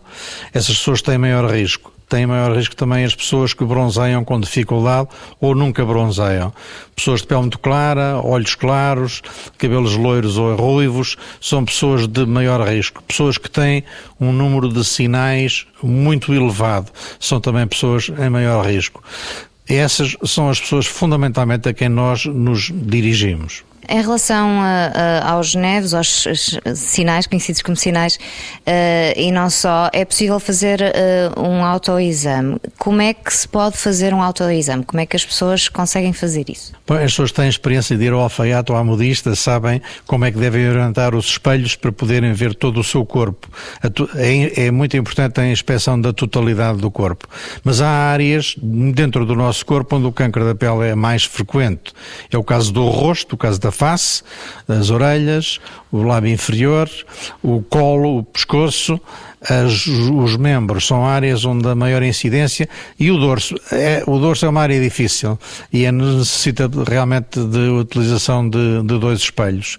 Essas 0.54 0.78
pessoas 0.78 1.02
têm 1.02 1.18
maior 1.18 1.50
risco. 1.52 1.94
Têm 2.08 2.28
maior 2.28 2.56
risco 2.56 2.76
também 2.76 3.04
as 3.04 3.16
pessoas 3.16 3.52
que 3.52 3.66
bronzeiam 3.66 4.24
com 4.24 4.40
dificuldade 4.40 5.10
ou 5.42 5.56
nunca 5.56 5.84
bronzeiam. 5.84 6.54
Pessoas 6.96 7.22
de 7.22 7.28
pele 7.28 7.42
muito 7.42 7.58
clara, 7.58 8.22
olhos 8.24 8.54
claros, 8.54 9.24
cabelos 9.58 9.96
loiros 9.96 10.38
ou 10.38 10.56
ruivos, 10.56 11.18
são 11.42 11.66
pessoas 11.66 12.08
de 12.08 12.24
maior 12.28 12.62
risco. 12.62 13.02
Pessoas 13.02 13.40
que 13.40 13.50
têm 13.50 13.84
um 14.22 14.32
número 14.32 14.72
de 14.72 14.86
sinais 14.86 15.66
muito 15.82 16.32
elevado, 16.32 16.92
são 17.20 17.42
também 17.42 17.66
pessoas 17.66 18.10
em 18.10 18.30
maior 18.30 18.64
risco. 18.64 19.04
Essas 19.68 20.16
são 20.26 20.50
as 20.50 20.60
pessoas 20.60 20.86
fundamentalmente 20.86 21.68
a 21.68 21.74
quem 21.74 21.90
nós 21.90 22.26
nos 22.26 22.72
dirigimos. 22.74 23.64
Em 23.88 24.02
relação 24.02 24.62
a, 24.62 24.92
a, 25.24 25.32
aos 25.32 25.56
neves, 25.56 25.94
aos 25.94 26.26
sinais, 26.76 27.28
conhecidos 27.28 27.62
como 27.62 27.76
sinais, 27.76 28.16
uh, 28.16 29.20
e 29.20 29.32
não 29.32 29.50
só, 29.50 29.90
é 29.94 30.04
possível 30.06 30.40
fazer 30.40 30.82
uh, 30.82 31.42
um 31.42 31.64
autoexame. 31.64 32.58
Como 32.78 33.02
é 33.02 33.14
que 33.14 33.34
se 33.34 33.48
pode 33.48 33.78
fazer 33.78 34.14
um 34.14 34.22
autoexame? 34.22 34.84
Como 34.84 35.00
é 35.00 35.06
que 35.06 35.16
as 35.16 35.26
pessoas 35.26 35.68
conseguem 35.68 36.14
fazer 36.14 36.50
isso? 36.50 36.74
Bom, 36.88 36.96
as 36.96 37.12
pessoas 37.12 37.32
têm 37.32 37.48
experiência 37.48 37.98
de 37.98 38.06
ir 38.06 38.14
ao 38.14 38.20
alfaiate 38.20 38.72
ou 38.72 38.78
à 38.78 38.84
modista, 38.84 39.36
sabem 39.36 39.82
como 40.06 40.26
é 40.26 40.32
que 40.32 40.38
devem 40.38 40.70
orientar 40.70 41.16
os 41.16 41.26
espelhos 41.26 41.76
para 41.76 41.92
poderem 41.92 42.34
ver 42.34 42.54
todo 42.54 42.80
o 42.80 42.84
seu 42.84 43.06
corpo. 43.06 43.50
É, 44.16 44.66
é 44.66 44.72
muito 44.72 44.96
importante 44.98 45.40
a 45.40 45.48
inspeção 45.48 46.00
da 46.00 46.14
totalidade 46.14 46.80
do 46.80 46.92
corpo. 46.92 47.28
Mas 47.64 47.82
há 47.82 47.88
áreas 47.88 48.56
dentro 48.62 49.26
do 49.26 49.36
nosso 49.36 49.66
corpo 49.66 49.96
onde 49.96 50.08
o 50.08 50.12
câncer 50.12 50.44
da 50.44 50.56
pele 50.56 50.90
é 50.90 50.96
mais 50.96 51.24
frequente. 51.24 51.94
É 52.32 52.38
o 52.38 52.44
caso 52.44 52.72
do 52.72 52.88
rosto, 52.88 53.34
o 53.34 53.38
caso 53.38 53.60
da 53.60 53.72
face, 53.76 54.24
as 54.68 54.90
orelhas, 54.90 55.60
o 55.92 56.02
lábio 56.02 56.32
inferior, 56.32 56.90
o 57.44 57.62
colo, 57.62 58.20
o 58.20 58.24
pescoço, 58.24 59.00
as, 59.50 59.86
os 59.86 60.38
membros 60.38 60.88
são 60.88 61.06
áreas 61.06 61.46
onde 61.46 61.68
a 61.68 61.76
maior 61.76 62.02
incidência 62.04 62.68
e 63.00 63.12
o 63.12 63.18
dorso. 63.18 63.56
É, 63.72 64.04
o 64.08 64.18
dorso 64.18 64.46
é 64.46 64.50
uma 64.50 64.62
área 64.62 64.80
difícil 64.80 65.38
e 65.72 65.86
é, 65.86 65.92
necessita 65.92 66.70
realmente 66.88 67.40
de 67.40 67.70
utilização 67.70 68.50
de, 68.50 68.82
de 68.82 69.00
dois 69.00 69.20
espelhos. 69.20 69.78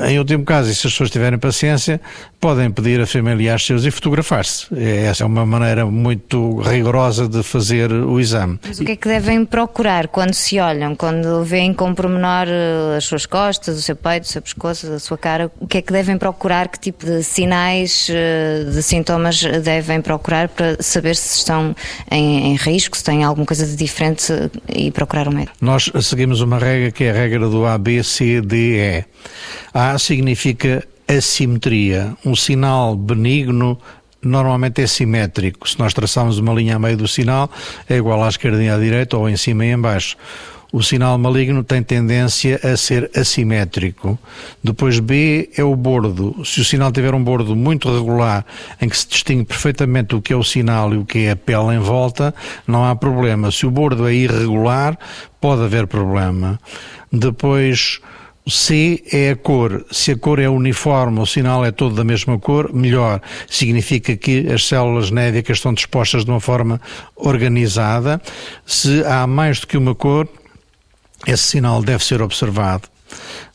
Em 0.00 0.18
último 0.18 0.44
caso, 0.44 0.70
e 0.70 0.74
se 0.74 0.86
as 0.86 0.92
pessoas 0.92 1.10
tiverem 1.10 1.38
paciência, 1.38 2.00
podem 2.40 2.70
pedir 2.70 3.00
a 3.00 3.06
familiares 3.06 3.64
seus 3.64 3.84
e 3.84 3.90
fotografar-se. 3.90 4.66
Essa 4.78 5.24
é 5.24 5.26
uma 5.26 5.46
maneira 5.46 5.86
muito 5.86 6.60
rigorosa 6.60 7.26
de 7.28 7.42
fazer 7.42 7.90
o 7.90 8.20
exame. 8.20 8.58
Mas 8.66 8.78
o 8.78 8.84
que 8.84 8.92
é 8.92 8.96
que 8.96 9.08
devem 9.08 9.44
procurar 9.44 10.08
quando 10.08 10.34
se 10.34 10.60
olham, 10.60 10.94
quando 10.94 11.42
veem 11.42 11.72
com 11.72 11.94
pormenor 11.94 12.46
eh, 12.48 12.96
as 12.96 13.04
suas 13.04 13.24
costas, 13.26 13.78
o 13.78 13.82
seu 13.82 13.96
peito, 13.96 14.24
o 14.24 14.26
seu 14.26 14.42
pescoço, 14.42 14.92
a 14.92 14.98
sua 14.98 15.16
cara? 15.16 15.50
O 15.58 15.66
que 15.66 15.78
é 15.78 15.82
que 15.82 15.92
devem 15.92 16.18
procurar? 16.18 16.68
Que 16.68 16.78
tipo 16.78 17.06
de 17.06 17.22
sinais, 17.22 18.08
eh, 18.10 18.64
de 18.70 18.82
sintomas 18.82 19.05
devem 19.62 20.00
procurar 20.00 20.48
para 20.48 20.82
saber 20.82 21.16
se 21.16 21.38
estão 21.38 21.74
em, 22.10 22.52
em 22.52 22.56
risco, 22.56 22.96
se 22.96 23.04
têm 23.04 23.24
alguma 23.24 23.46
coisa 23.46 23.66
de 23.66 23.76
diferente 23.76 24.32
e 24.68 24.90
procurar 24.90 25.28
um 25.28 25.32
médico? 25.32 25.56
Nós 25.60 25.90
seguimos 26.02 26.40
uma 26.40 26.58
regra 26.58 26.90
que 26.90 27.04
é 27.04 27.10
a 27.10 27.14
regra 27.14 27.48
do 27.48 27.64
A, 27.66 27.78
B, 27.78 28.02
C, 28.02 28.40
D, 28.40 28.78
E. 28.78 29.04
A 29.72 29.98
significa 29.98 30.86
assimetria, 31.08 32.16
um 32.24 32.34
sinal 32.34 32.96
benigno 32.96 33.78
normalmente 34.22 34.82
é 34.82 34.86
simétrico. 34.86 35.68
Se 35.68 35.78
nós 35.78 35.94
traçarmos 35.94 36.38
uma 36.38 36.52
linha 36.52 36.76
a 36.76 36.78
meio 36.78 36.96
do 36.96 37.06
sinal, 37.06 37.50
é 37.88 37.96
igual 37.96 38.22
à 38.24 38.28
esquerda 38.28 38.62
e 38.62 38.68
à 38.68 38.76
direita 38.76 39.16
ou 39.16 39.28
em 39.28 39.36
cima 39.36 39.64
e 39.64 39.70
em 39.70 39.78
baixo. 39.78 40.16
O 40.72 40.82
sinal 40.82 41.16
maligno 41.16 41.62
tem 41.62 41.82
tendência 41.82 42.60
a 42.62 42.76
ser 42.76 43.10
assimétrico. 43.16 44.18
Depois 44.62 44.98
B 44.98 45.48
é 45.56 45.62
o 45.62 45.74
bordo. 45.76 46.44
Se 46.44 46.60
o 46.60 46.64
sinal 46.64 46.90
tiver 46.92 47.14
um 47.14 47.22
bordo 47.22 47.54
muito 47.54 47.92
regular, 47.92 48.44
em 48.80 48.88
que 48.88 48.96
se 48.96 49.08
distingue 49.08 49.44
perfeitamente 49.44 50.14
o 50.14 50.22
que 50.22 50.32
é 50.32 50.36
o 50.36 50.44
sinal 50.44 50.92
e 50.92 50.98
o 50.98 51.04
que 51.04 51.26
é 51.26 51.30
a 51.30 51.36
pele 51.36 51.74
em 51.74 51.78
volta, 51.78 52.34
não 52.66 52.84
há 52.84 52.94
problema. 52.96 53.50
Se 53.50 53.66
o 53.66 53.70
bordo 53.70 54.08
é 54.08 54.14
irregular, 54.14 54.98
pode 55.40 55.62
haver 55.62 55.86
problema. 55.86 56.58
Depois 57.12 58.00
C 58.48 59.02
é 59.12 59.30
a 59.30 59.36
cor. 59.36 59.84
Se 59.90 60.12
a 60.12 60.16
cor 60.16 60.38
é 60.38 60.48
uniforme, 60.48 61.20
o 61.20 61.26
sinal 61.26 61.64
é 61.64 61.72
todo 61.72 61.94
da 61.94 62.04
mesma 62.04 62.38
cor, 62.38 62.72
melhor. 62.72 63.20
Significa 63.48 64.16
que 64.16 64.46
as 64.52 64.66
células 64.66 65.10
nédicas 65.10 65.58
estão 65.58 65.74
dispostas 65.74 66.24
de 66.24 66.30
uma 66.30 66.40
forma 66.40 66.80
organizada. 67.16 68.20
Se 68.64 69.04
há 69.04 69.26
mais 69.26 69.60
do 69.60 69.66
que 69.66 69.76
uma 69.76 69.94
cor, 69.94 70.28
esse 71.26 71.44
sinal 71.44 71.82
deve 71.82 72.04
ser 72.04 72.20
observado. 72.20 72.88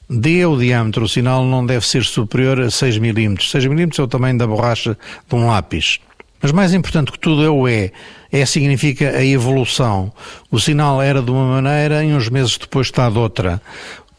D 0.09 0.39
é 0.39 0.47
o 0.47 0.57
diâmetro, 0.57 1.05
o 1.05 1.09
sinal 1.09 1.45
não 1.45 1.65
deve 1.65 1.85
ser 1.85 2.03
superior 2.03 2.59
a 2.59 2.69
6 2.69 2.97
milímetros. 2.97 3.49
6 3.51 3.65
milímetros 3.67 3.99
é 3.99 4.03
o 4.03 4.07
tamanho 4.07 4.37
da 4.37 4.45
borracha 4.45 4.97
de 5.27 5.35
um 5.35 5.47
lápis. 5.47 5.99
Mas 6.41 6.51
mais 6.51 6.73
importante 6.73 7.11
que 7.11 7.19
tudo 7.19 7.43
é 7.45 7.49
o 7.49 7.67
E. 7.67 7.91
E 8.31 8.45
significa 8.45 9.09
a 9.09 9.23
evolução. 9.23 10.11
O 10.49 10.59
sinal 10.59 11.01
era 11.01 11.21
de 11.21 11.29
uma 11.29 11.61
maneira 11.61 12.03
e 12.03 12.13
uns 12.13 12.29
meses 12.29 12.57
depois 12.57 12.87
está 12.87 13.09
de 13.09 13.17
outra 13.17 13.61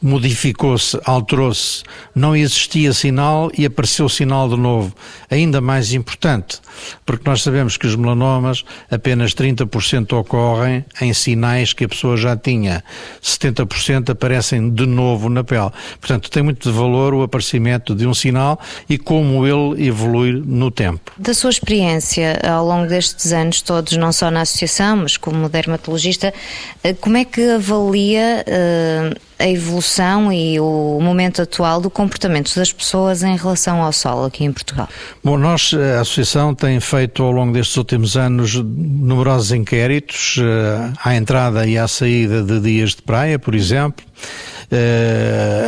modificou-se, 0.02 0.98
alterou-se, 1.04 1.84
não 2.14 2.34
existia 2.34 2.92
sinal 2.92 3.50
e 3.56 3.64
apareceu 3.64 4.08
sinal 4.08 4.48
de 4.48 4.56
novo. 4.56 4.92
Ainda 5.30 5.60
mais 5.60 5.92
importante, 5.92 6.60
porque 7.06 7.28
nós 7.28 7.42
sabemos 7.42 7.76
que 7.76 7.86
os 7.86 7.94
melanomas 7.94 8.64
apenas 8.90 9.32
30% 9.34 10.12
ocorrem 10.18 10.84
em 11.00 11.14
sinais 11.14 11.72
que 11.72 11.84
a 11.84 11.88
pessoa 11.88 12.16
já 12.16 12.36
tinha, 12.36 12.82
70% 13.22 14.10
aparecem 14.10 14.70
de 14.70 14.86
novo 14.86 15.28
na 15.28 15.44
pele. 15.44 15.70
Portanto, 16.00 16.30
tem 16.30 16.42
muito 16.42 16.70
de 16.70 16.76
valor 16.76 17.14
o 17.14 17.22
aparecimento 17.22 17.94
de 17.94 18.06
um 18.06 18.14
sinal 18.14 18.58
e 18.88 18.98
como 18.98 19.46
ele 19.46 19.86
evolui 19.86 20.32
no 20.44 20.70
tempo. 20.70 21.12
Da 21.16 21.32
sua 21.32 21.50
experiência 21.50 22.40
ao 22.42 22.66
longo 22.66 22.88
destes 22.88 23.32
anos 23.32 23.62
todos, 23.62 23.96
não 23.96 24.12
só 24.12 24.30
na 24.30 24.40
associação, 24.40 24.96
mas 24.96 25.16
como 25.16 25.48
dermatologista, 25.48 26.34
eh, 26.82 26.94
como 26.94 27.16
é 27.16 27.24
que 27.24 27.42
avalia 27.50 28.44
uh, 28.46 29.31
a 29.42 29.48
evolução 29.48 30.32
e 30.32 30.60
o 30.60 31.00
momento 31.02 31.42
atual 31.42 31.80
do 31.80 31.90
comportamento 31.90 32.54
das 32.54 32.72
pessoas 32.72 33.24
em 33.24 33.36
relação 33.36 33.82
ao 33.82 33.92
sol 33.92 34.24
aqui 34.24 34.44
em 34.44 34.52
Portugal? 34.52 34.88
Bom, 35.22 35.36
nós, 35.36 35.74
a 35.74 36.00
Associação, 36.00 36.54
tem 36.54 36.78
feito 36.78 37.24
ao 37.24 37.32
longo 37.32 37.52
destes 37.52 37.76
últimos 37.76 38.16
anos 38.16 38.54
numerosos 38.54 39.50
inquéritos 39.50 40.36
eh, 40.40 40.92
à 41.04 41.16
entrada 41.16 41.66
e 41.66 41.76
à 41.76 41.88
saída 41.88 42.40
de 42.40 42.60
dias 42.60 42.90
de 42.90 43.02
praia, 43.02 43.36
por 43.36 43.54
exemplo 43.56 44.04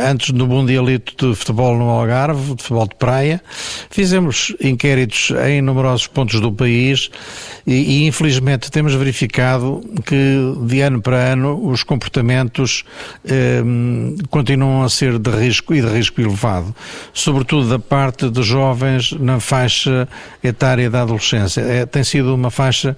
antes 0.09 0.31
do 0.31 0.47
Mundialito 0.47 1.29
de 1.29 1.35
Futebol 1.35 1.77
no 1.77 1.89
Algarve, 1.89 2.55
de 2.55 2.63
futebol 2.63 2.87
de 2.87 2.95
praia. 2.95 3.41
Fizemos 3.89 4.55
inquéritos 4.61 5.31
em 5.47 5.61
numerosos 5.61 6.07
pontos 6.07 6.39
do 6.39 6.51
país 6.51 7.09
e, 7.65 7.73
e, 7.73 8.07
infelizmente 8.07 8.71
temos 8.71 8.93
verificado 8.93 9.81
que 10.05 10.65
de 10.67 10.81
ano 10.81 11.01
para 11.01 11.17
ano 11.17 11.69
os 11.69 11.83
comportamentos 11.83 12.83
uh, 13.25 14.27
continuam 14.29 14.83
a 14.83 14.89
ser 14.89 15.19
de 15.19 15.31
risco 15.31 15.73
e 15.73 15.81
de 15.81 15.87
risco 15.87 16.21
elevado, 16.21 16.75
sobretudo 17.13 17.69
da 17.69 17.79
parte 17.79 18.29
de 18.29 18.43
jovens 18.43 19.11
na 19.13 19.39
faixa 19.39 20.07
etária 20.43 20.89
da 20.89 21.01
adolescência. 21.01 21.61
É, 21.61 21.85
tem 21.85 22.03
sido 22.03 22.33
uma 22.33 22.51
faixa 22.51 22.97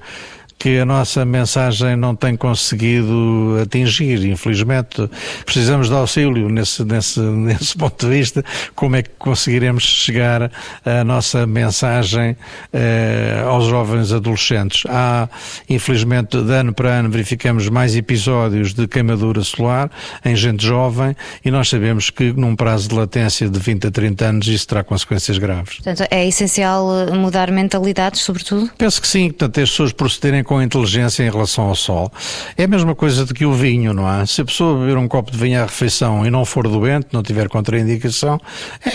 que 0.58 0.80
a 0.80 0.86
nossa 0.86 1.24
mensagem 1.24 1.96
não 1.96 2.16
tem 2.16 2.36
conseguido 2.36 3.58
atingir, 3.62 4.26
infelizmente. 4.26 5.10
Precisamos 5.46 5.88
de 5.88 5.94
auxílio 5.94 6.50
nesse, 6.50 6.84
nesse, 6.84 7.20
nesse 7.22 7.78
ponto 7.78 8.06
de 8.06 8.12
vista. 8.12 8.44
Como 8.76 8.96
é 8.96 9.04
que 9.04 9.10
conseguiremos 9.20 9.84
chegar 9.84 10.52
a 10.84 11.04
nossa 11.04 11.46
mensagem 11.46 12.36
eh, 12.74 13.44
aos 13.46 13.66
jovens 13.66 14.12
adolescentes? 14.12 14.84
Há, 14.90 15.30
infelizmente, 15.70 16.42
de 16.42 16.54
ano 16.54 16.74
para 16.74 16.90
ano 16.90 17.10
verificamos 17.10 17.70
mais 17.70 17.96
episódios 17.96 18.74
de 18.74 18.88
queimadura 18.88 19.44
solar 19.44 19.92
em 20.26 20.36
gente 20.36 20.66
jovem 20.66 21.16
e 21.46 21.52
nós 21.52 21.70
sabemos 21.70 22.10
que 22.10 22.34
num 22.34 22.56
prazo 22.56 22.90
de 22.90 22.96
latência 22.96 23.48
de 23.48 23.60
20 23.60 23.88
a 23.88 23.92
30 23.92 24.26
anos 24.26 24.48
isso 24.48 24.68
terá 24.68 24.84
consequências 24.84 25.38
graves. 25.38 25.76
Portanto, 25.76 26.08
é 26.10 26.28
essencial 26.28 26.88
mudar 27.14 27.52
mentalidades, 27.52 28.22
sobretudo? 28.22 28.70
Penso 28.78 29.02
que 29.02 29.08
sim. 29.08 29.28
Portanto, 29.28 29.60
as 29.60 29.70
pessoas 29.70 29.94
procederem 29.94 30.44
com 30.48 30.62
inteligência 30.62 31.24
em 31.24 31.30
relação 31.30 31.66
ao 31.66 31.76
sol. 31.76 32.12
É 32.58 32.64
a 32.64 32.68
mesma 32.68 32.96
coisa 32.96 33.26
do 33.26 33.34
que 33.34 33.46
o 33.46 33.54
vinho, 33.54 33.94
não 33.94 34.12
é? 34.12 34.26
Se 34.26 34.42
a 34.42 34.46
pessoa 34.46 34.80
beber 34.80 34.98
um 34.98 35.08
copo 35.08 35.32
de 35.32 35.38
vinho 35.38 35.62
à 35.62 35.66
refeição 35.66 36.26
e 36.26 36.32
não 36.32 36.44
for 36.46 36.68
doente, 36.68 37.10
não 37.12 37.22
tiver 37.22 37.48
contraindicação, 37.50 38.40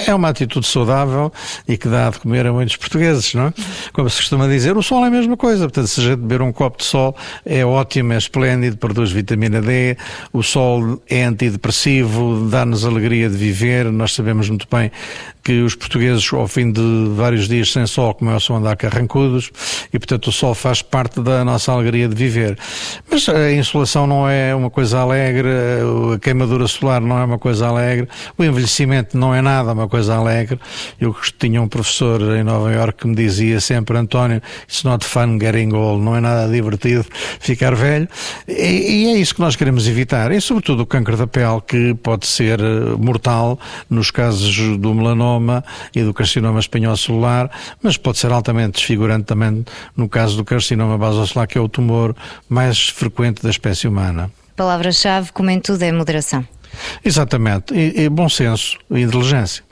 é 0.09 0.13
uma 0.15 0.31
atitude 0.31 0.67
saudável 0.67 1.31
e 1.69 1.77
que 1.77 1.89
dá 1.89 2.11
de 2.11 2.19
comer 2.19 2.47
a 2.47 2.53
muitos 2.53 2.77
portugueses, 2.77 3.35
não 3.35 3.47
é? 3.47 3.55
Como 3.93 4.11
se 4.11 4.17
costuma 4.17 4.49
dizer, 4.49 4.77
o 4.77 4.83
sol 4.83 5.05
é 5.05 5.09
a 5.09 5.11
mesma 5.11 5.37
coisa. 5.37 5.65
Portanto, 5.65 5.87
se 5.87 6.01
a 6.01 6.05
gente 6.05 6.21
beber 6.21 6.43
um 6.43 6.53
copo 6.53 6.79
de 6.79 6.85
sol, 6.85 7.15
é 7.45 7.65
ótimo, 7.65 8.15
é 8.15 8.17
esplêndido, 8.17 8.79
produz 8.79 9.13
vitamina 9.13 9.61
D, 9.61 9.97
o 10.33 10.43
sol 10.43 11.01
é 11.09 11.25
antidepressivo, 11.25 12.49
dá-nos 12.51 12.85
alegria 12.85 13.29
de 13.29 13.37
viver. 13.37 13.93
Nós 13.93 14.15
sabemos 14.15 14.49
muito 14.49 14.67
bem 14.71 14.91
que 15.43 15.61
os 15.63 15.75
portugueses, 15.75 16.33
ao 16.33 16.47
fim 16.47 16.71
de 16.71 16.81
vários 17.15 17.49
dias 17.49 17.73
sem 17.73 17.87
sol, 17.87 18.15
começam 18.15 18.57
a 18.57 18.59
andar 18.61 18.77
carrancudos 18.77 19.51
e, 19.93 19.99
portanto, 19.99 20.29
o 20.29 20.33
sol 20.33 20.55
faz 20.55 20.83
parte 20.83 21.21
da 21.21 21.45
nossa 21.45 21.73
alegria 21.73 22.09
de 22.09 22.15
viver. 22.15 22.57
Mas 23.11 23.29
a 23.29 23.53
insolação 23.53 24.07
não 24.07 24.29
é 24.29 24.55
uma 24.55 24.71
coisa 24.71 25.01
alegre, 25.01 25.49
a 26.15 26.19
queimadura 26.19 26.69
solar 26.69 27.01
não 27.01 27.19
é 27.19 27.25
uma 27.25 27.39
coisa 27.39 27.67
alegre, 27.67 28.09
o 28.39 28.45
envelhecimento 28.45 29.19
não 29.19 29.35
é 29.35 29.43
nada 29.43 29.73
uma 29.73 29.89
coisa 29.89 30.15
alegre. 30.15 30.61
Eu 31.01 31.15
tinha 31.39 31.61
um 31.61 31.69
professor 31.69 32.21
em 32.37 32.45
Nova 32.45 32.73
York 32.73 33.01
que 33.01 33.09
me 33.09 33.17
dizia 33.17 33.61
sempre, 33.61 33.99
António, 33.99 34.41
it's 34.65 34.85
not 34.85 35.05
fun 35.05 35.39
getting 35.41 35.73
old, 35.75 36.05
não 36.05 36.17
é 36.17 36.21
nada 36.21 36.51
divertido 36.51 37.05
ficar 37.41 37.75
velho. 37.75 38.09
E, 38.47 38.53
e 38.53 39.07
é 39.09 39.19
isso 39.19 39.35
que 39.35 39.41
nós 39.41 39.57
queremos 39.57 39.89
evitar. 39.89 40.31
E 40.31 40.41
sobretudo 40.41 40.83
o 40.83 40.87
câncer 40.87 41.17
da 41.17 41.27
pele, 41.27 41.61
que 41.67 41.95
pode 41.95 42.27
ser 42.27 42.61
eh, 42.61 42.97
mortal 42.97 43.59
nos 43.91 44.11
casos 44.11 44.79
do 44.79 44.95
melanoma 44.95 45.32
e 45.95 46.03
do 46.03 46.13
carcinoma 46.13 46.61
espanhol 46.61 46.97
celular, 46.97 47.51
mas 47.83 47.97
pode 47.97 48.19
ser 48.19 48.33
altamente 48.33 48.73
desfigurante 48.73 49.25
também 49.25 49.65
no 49.97 50.09
caso 50.09 50.37
do 50.37 50.45
carcinoma 50.45 50.99
basal 50.99 51.27
lá 51.37 51.47
que 51.47 51.57
é 51.57 51.61
o 51.61 51.69
tumor 51.69 52.15
mais 52.49 52.89
frequente 52.89 53.43
da 53.43 53.51
espécie 53.51 53.87
humana. 53.87 54.31
Palavra-chave, 54.57 55.33
como 55.33 55.51
em 55.51 55.61
tudo, 55.61 55.83
é 55.83 55.93
moderação. 55.93 56.47
Exatamente, 57.05 57.75
e, 57.75 58.03
e 58.03 58.09
bom 58.09 58.29
senso 58.29 58.79
e 58.91 59.01
inteligência. 59.01 59.65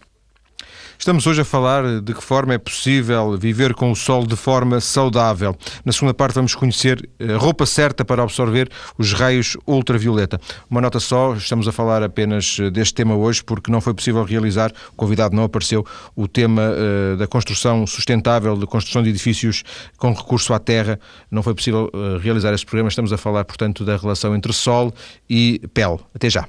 Estamos 1.01 1.27
hoje 1.27 1.41
a 1.41 1.47
falar 1.47 2.03
de 2.03 2.13
que 2.13 2.23
forma 2.23 2.53
é 2.53 2.59
possível 2.59 3.35
viver 3.35 3.73
com 3.73 3.91
o 3.91 3.97
sol 3.97 4.27
de 4.27 4.37
forma 4.37 4.81
saudável. 4.81 5.57
Na 5.83 5.93
segunda 5.93 6.13
parte 6.13 6.35
vamos 6.35 6.55
conhecer 6.55 7.09
a 7.19 7.39
roupa 7.39 7.65
certa 7.65 8.05
para 8.05 8.23
absorver 8.23 8.69
os 8.99 9.15
raios 9.15 9.57
ultravioleta. 9.67 10.39
Uma 10.69 10.83
nota 10.83 11.01
só, 11.01 11.33
estamos 11.33 11.67
a 11.67 11.73
falar 11.73 12.03
apenas 12.03 12.59
deste 12.71 12.93
tema 12.93 13.17
hoje 13.17 13.43
porque 13.43 13.73
não 13.73 13.81
foi 13.81 13.95
possível 13.95 14.23
realizar, 14.25 14.71
o 14.93 14.95
convidado 14.95 15.35
não 15.35 15.45
apareceu, 15.45 15.87
o 16.15 16.29
tema 16.29 16.71
uh, 16.71 17.17
da 17.17 17.27
construção 17.27 17.87
sustentável, 17.87 18.55
da 18.55 18.67
construção 18.67 19.03
de 19.03 19.09
edifícios 19.09 19.63
com 19.97 20.13
recurso 20.13 20.53
à 20.53 20.59
terra. 20.59 21.01
Não 21.31 21.43
foi 21.43 21.55
possível 21.55 21.91
uh, 21.95 22.19
realizar 22.19 22.53
esse 22.53 22.67
programa. 22.67 22.91
Estamos 22.91 23.11
a 23.11 23.17
falar, 23.17 23.47
portanto, 23.47 23.87
da 23.87 23.97
relação 23.97 24.37
entre 24.37 24.53
sol 24.53 24.93
e 25.31 25.63
pele. 25.73 25.99
Até 26.15 26.29
já. 26.29 26.47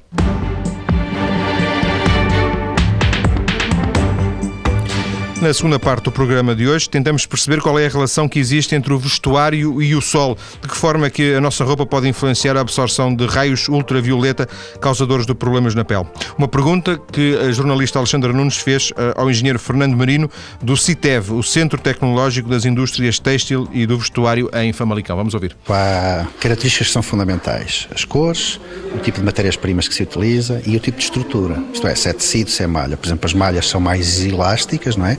Na 5.41 5.51
segunda 5.55 5.79
parte 5.79 6.03
do 6.03 6.11
programa 6.11 6.53
de 6.53 6.67
hoje, 6.67 6.87
tentamos 6.87 7.25
perceber 7.25 7.61
qual 7.61 7.79
é 7.79 7.87
a 7.87 7.89
relação 7.89 8.29
que 8.29 8.37
existe 8.37 8.75
entre 8.75 8.93
o 8.93 8.99
vestuário 8.99 9.81
e 9.81 9.95
o 9.95 9.99
sol, 9.99 10.37
de 10.61 10.67
que 10.67 10.77
forma 10.77 11.09
que 11.09 11.33
a 11.33 11.41
nossa 11.41 11.63
roupa 11.63 11.83
pode 11.83 12.07
influenciar 12.07 12.55
a 12.55 12.61
absorção 12.61 13.11
de 13.11 13.25
raios 13.25 13.67
ultravioleta 13.67 14.47
causadores 14.79 15.25
de 15.25 15.33
problemas 15.33 15.73
na 15.73 15.83
pele. 15.83 16.05
Uma 16.37 16.47
pergunta 16.47 16.95
que 17.11 17.35
a 17.37 17.51
jornalista 17.51 17.97
Alexandra 17.97 18.31
Nunes 18.31 18.57
fez 18.57 18.93
eh, 18.95 19.15
ao 19.17 19.31
engenheiro 19.31 19.57
Fernando 19.57 19.97
Marino 19.97 20.29
do 20.61 20.77
CITEV, 20.77 21.31
o 21.31 21.41
Centro 21.41 21.81
Tecnológico 21.81 22.47
das 22.47 22.63
Indústrias 22.63 23.17
Têxtil 23.17 23.67
e 23.73 23.87
do 23.87 23.97
Vestuário 23.97 24.47
em 24.53 24.71
Famalicão. 24.71 25.17
Vamos 25.17 25.33
ouvir. 25.33 25.57
Há 25.67 26.27
características 26.39 26.85
que 26.85 26.93
são 26.93 27.01
fundamentais. 27.01 27.87
As 27.91 28.05
cores, 28.05 28.59
o 28.93 28.99
tipo 28.99 29.17
de 29.17 29.25
matérias-primas 29.25 29.87
que 29.87 29.95
se 29.95 30.03
utiliza 30.03 30.61
e 30.67 30.75
o 30.75 30.79
tipo 30.79 30.99
de 30.99 31.03
estrutura. 31.03 31.57
Isto 31.73 31.87
é, 31.87 31.95
se 31.95 32.09
é 32.09 32.13
tecido, 32.13 32.51
se 32.51 32.61
é 32.61 32.67
malha. 32.67 32.95
Por 32.95 33.07
exemplo, 33.07 33.25
as 33.25 33.33
malhas 33.33 33.67
são 33.67 33.81
mais 33.81 34.23
elásticas, 34.23 34.95
não 34.95 35.07
é? 35.07 35.17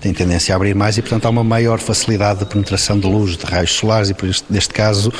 Tem 0.00 0.12
tendência 0.12 0.54
a 0.54 0.56
abrir 0.56 0.74
mais 0.74 0.96
e, 0.98 1.02
portanto, 1.02 1.26
há 1.26 1.30
uma 1.30 1.44
maior 1.44 1.78
facilidade 1.78 2.40
de 2.40 2.46
penetração 2.46 2.98
de 2.98 3.06
luz, 3.06 3.36
de 3.36 3.44
raios 3.44 3.72
solares 3.72 4.10
e, 4.10 4.14
por 4.14 4.28
isso, 4.28 4.44
neste 4.50 4.72
caso, 4.72 5.12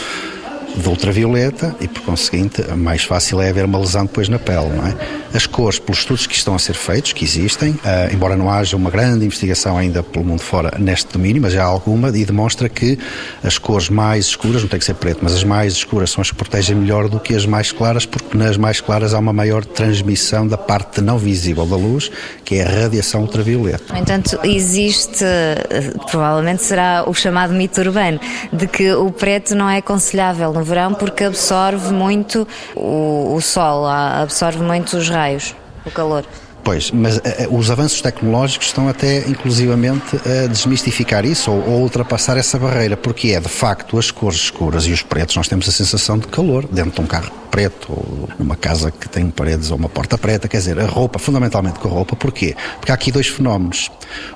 de 0.76 0.88
ultravioleta 0.88 1.74
e, 1.80 1.88
por 1.88 2.02
conseguinte, 2.02 2.62
mais 2.74 3.04
fácil 3.04 3.40
é 3.40 3.48
haver 3.50 3.64
uma 3.64 3.78
lesão 3.78 4.04
depois 4.04 4.28
na 4.28 4.38
pele, 4.38 4.68
não 4.68 4.86
é? 4.86 4.94
As 5.34 5.46
cores, 5.46 5.78
pelos 5.78 6.00
estudos 6.00 6.26
que 6.26 6.34
estão 6.34 6.54
a 6.54 6.58
ser 6.58 6.74
feitos, 6.74 7.12
que 7.12 7.24
existem, 7.24 7.70
uh, 7.70 8.12
embora 8.12 8.36
não 8.36 8.50
haja 8.50 8.76
uma 8.76 8.90
grande 8.90 9.24
investigação 9.24 9.76
ainda 9.76 10.02
pelo 10.02 10.24
mundo 10.24 10.40
fora 10.40 10.72
neste 10.78 11.12
domínio, 11.12 11.42
mas 11.42 11.52
já 11.52 11.64
há 11.64 11.66
alguma, 11.66 12.08
e 12.08 12.24
demonstra 12.24 12.68
que 12.68 12.98
as 13.42 13.58
cores 13.58 13.88
mais 13.88 14.26
escuras, 14.26 14.62
não 14.62 14.68
tem 14.68 14.78
que 14.78 14.84
ser 14.84 14.94
preto, 14.94 15.20
mas 15.22 15.34
as 15.34 15.44
mais 15.44 15.74
escuras 15.74 16.10
são 16.10 16.22
as 16.22 16.30
que 16.30 16.36
protegem 16.36 16.76
melhor 16.76 17.08
do 17.08 17.20
que 17.20 17.34
as 17.34 17.44
mais 17.44 17.72
claras, 17.72 18.06
porque 18.06 18.36
nas 18.36 18.56
mais 18.56 18.80
claras 18.80 19.14
há 19.14 19.18
uma 19.18 19.32
maior 19.32 19.64
transmissão 19.64 20.46
da 20.46 20.56
parte 20.56 21.00
não 21.00 21.18
visível 21.18 21.66
da 21.66 21.76
luz, 21.76 22.10
que 22.44 22.56
é 22.56 22.64
a 22.64 22.82
radiação 22.82 23.22
ultravioleta. 23.22 23.92
No 23.92 24.00
entanto, 24.00 24.38
existe, 24.44 25.24
eh, 25.24 25.92
provavelmente 26.10 26.62
será 26.62 27.04
o 27.06 27.14
chamado 27.14 27.52
mito 27.52 27.80
urbano, 27.80 28.20
de 28.52 28.66
que 28.66 28.92
o 28.92 29.10
preto 29.10 29.54
não 29.54 29.68
é 29.68 29.78
aconselhável 29.78 30.52
no 30.58 30.64
verão 30.64 30.92
porque 30.92 31.24
absorve 31.24 31.92
muito 31.92 32.46
o, 32.74 33.34
o 33.34 33.40
sol, 33.40 33.86
absorve 33.86 34.62
muito 34.62 34.96
os 34.96 35.08
raios, 35.08 35.54
o 35.86 35.90
calor. 35.90 36.24
Pois, 36.64 36.90
mas 36.90 37.16
uh, 37.16 37.22
os 37.50 37.70
avanços 37.70 38.02
tecnológicos 38.02 38.66
estão 38.66 38.88
até 38.88 39.20
inclusivamente 39.28 40.16
a 40.16 40.48
desmistificar 40.48 41.24
isso 41.24 41.50
ou, 41.50 41.66
ou 41.66 41.80
ultrapassar 41.82 42.36
essa 42.36 42.58
barreira, 42.58 42.96
porque 42.96 43.28
é 43.28 43.40
de 43.40 43.48
facto 43.48 43.96
as 43.96 44.10
cores 44.10 44.38
escuras 44.38 44.84
e 44.84 44.92
os 44.92 45.00
pretos, 45.00 45.36
nós 45.36 45.48
temos 45.48 45.68
a 45.68 45.72
sensação 45.72 46.18
de 46.18 46.26
calor 46.26 46.66
dentro 46.66 46.90
de 46.90 47.00
um 47.00 47.06
carro 47.06 47.30
preto 47.50 47.90
ou 47.90 48.28
numa 48.38 48.56
casa 48.56 48.90
que 48.90 49.08
tem 49.08 49.30
paredes 49.30 49.70
ou 49.70 49.78
uma 49.78 49.88
porta 49.88 50.18
preta, 50.18 50.46
quer 50.48 50.58
dizer, 50.58 50.78
a 50.78 50.86
roupa, 50.86 51.18
fundamentalmente 51.18 51.78
com 51.78 51.88
a 51.88 51.90
roupa, 51.90 52.16
porquê? 52.16 52.54
Porque 52.78 52.92
há 52.92 52.94
aqui 52.94 53.10
dois 53.10 53.28
fenómenos. 53.28 53.90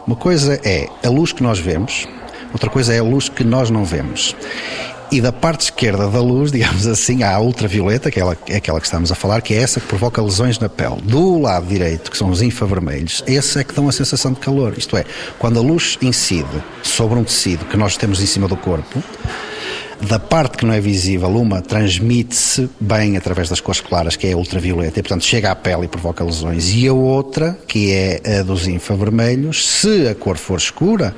Uma 0.06 0.16
coisa 0.16 0.58
é 0.64 0.88
a 1.04 1.10
luz 1.10 1.32
que 1.32 1.42
nós 1.42 1.58
vemos, 1.58 2.08
outra 2.52 2.70
coisa 2.70 2.94
é 2.94 3.00
a 3.00 3.02
luz 3.02 3.28
que 3.28 3.44
nós 3.44 3.68
não 3.68 3.84
vemos 3.84 4.34
e 5.12 5.20
da 5.20 5.30
parte 5.30 5.64
esquerda 5.64 6.08
da 6.08 6.20
luz, 6.20 6.50
digamos 6.50 6.86
assim, 6.86 7.22
há 7.22 7.34
a 7.34 7.38
ultravioleta, 7.38 8.10
que 8.10 8.18
é 8.18 8.22
aquela, 8.22 8.38
é 8.48 8.56
aquela 8.56 8.80
que 8.80 8.86
estamos 8.86 9.12
a 9.12 9.14
falar, 9.14 9.42
que 9.42 9.52
é 9.52 9.58
essa 9.58 9.78
que 9.78 9.86
provoca 9.86 10.22
lesões 10.22 10.58
na 10.58 10.70
pele. 10.70 11.02
Do 11.02 11.38
lado 11.38 11.66
direito, 11.66 12.10
que 12.10 12.16
são 12.16 12.30
os 12.30 12.40
infravermelhos, 12.40 13.22
esses 13.26 13.54
é 13.56 13.62
que 13.62 13.74
dão 13.74 13.86
a 13.86 13.92
sensação 13.92 14.32
de 14.32 14.40
calor. 14.40 14.72
Isto 14.76 14.96
é, 14.96 15.04
quando 15.38 15.58
a 15.58 15.62
luz 15.62 15.98
incide 16.00 16.64
sobre 16.82 17.18
um 17.18 17.24
tecido 17.24 17.66
que 17.66 17.76
nós 17.76 17.94
temos 17.98 18.22
em 18.22 18.26
cima 18.26 18.48
do 18.48 18.56
corpo, 18.56 19.02
da 20.00 20.18
parte 20.18 20.56
que 20.56 20.64
não 20.64 20.72
é 20.72 20.80
visível, 20.80 21.28
uma 21.28 21.60
transmite-se 21.60 22.70
bem 22.80 23.18
através 23.18 23.50
das 23.50 23.60
cores 23.60 23.82
claras, 23.82 24.16
que 24.16 24.26
é 24.26 24.32
a 24.32 24.36
ultravioleta, 24.36 24.98
e 24.98 25.02
portanto 25.02 25.26
chega 25.26 25.50
à 25.50 25.54
pele 25.54 25.84
e 25.84 25.88
provoca 25.88 26.24
lesões, 26.24 26.72
e 26.74 26.88
a 26.88 26.92
outra, 26.94 27.58
que 27.68 27.92
é 27.92 28.38
a 28.40 28.42
dos 28.42 28.66
infravermelhos, 28.66 29.68
se 29.68 30.08
a 30.08 30.14
cor 30.14 30.38
for 30.38 30.56
escura, 30.56 31.14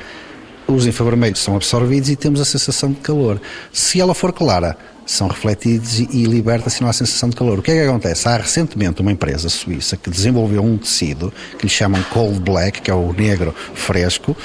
os 0.66 0.86
infravermelhos 0.86 1.40
são 1.40 1.56
absorvidos 1.56 2.08
e 2.10 2.16
temos 2.16 2.40
a 2.40 2.44
sensação 2.44 2.90
de 2.90 3.00
calor. 3.00 3.40
Se 3.72 4.00
ela 4.00 4.14
for 4.14 4.32
clara, 4.32 4.76
são 5.06 5.28
refletidos 5.28 5.98
e 5.98 6.24
liberta-se 6.24 6.80
não 6.80 6.88
há 6.88 6.92
sensação 6.92 7.28
de 7.28 7.36
calor. 7.36 7.58
O 7.58 7.62
que 7.62 7.70
é 7.70 7.82
que 7.82 7.88
acontece? 7.88 8.28
Há 8.28 8.38
recentemente 8.38 9.02
uma 9.02 9.12
empresa 9.12 9.48
suíça 9.48 9.96
que 9.96 10.08
desenvolveu 10.08 10.62
um 10.62 10.78
tecido 10.78 11.32
que 11.58 11.66
lhe 11.66 11.70
chamam 11.70 12.02
cold 12.04 12.40
black, 12.40 12.80
que 12.80 12.90
é 12.90 12.94
o 12.94 13.12
negro 13.12 13.54
fresco, 13.74 14.36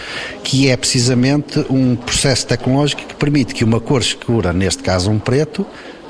que 0.44 0.70
é 0.70 0.76
precisamente 0.76 1.66
um 1.70 1.96
processo 1.96 2.46
tecnológico 2.48 3.04
que 3.06 3.16
permite 3.16 3.54
que 3.54 3.64
uma 3.64 3.80
cor 3.80 4.02
escura, 4.02 4.52
neste 4.52 4.84
caso 4.84 5.10
um 5.10 5.20
preto, 5.20 5.66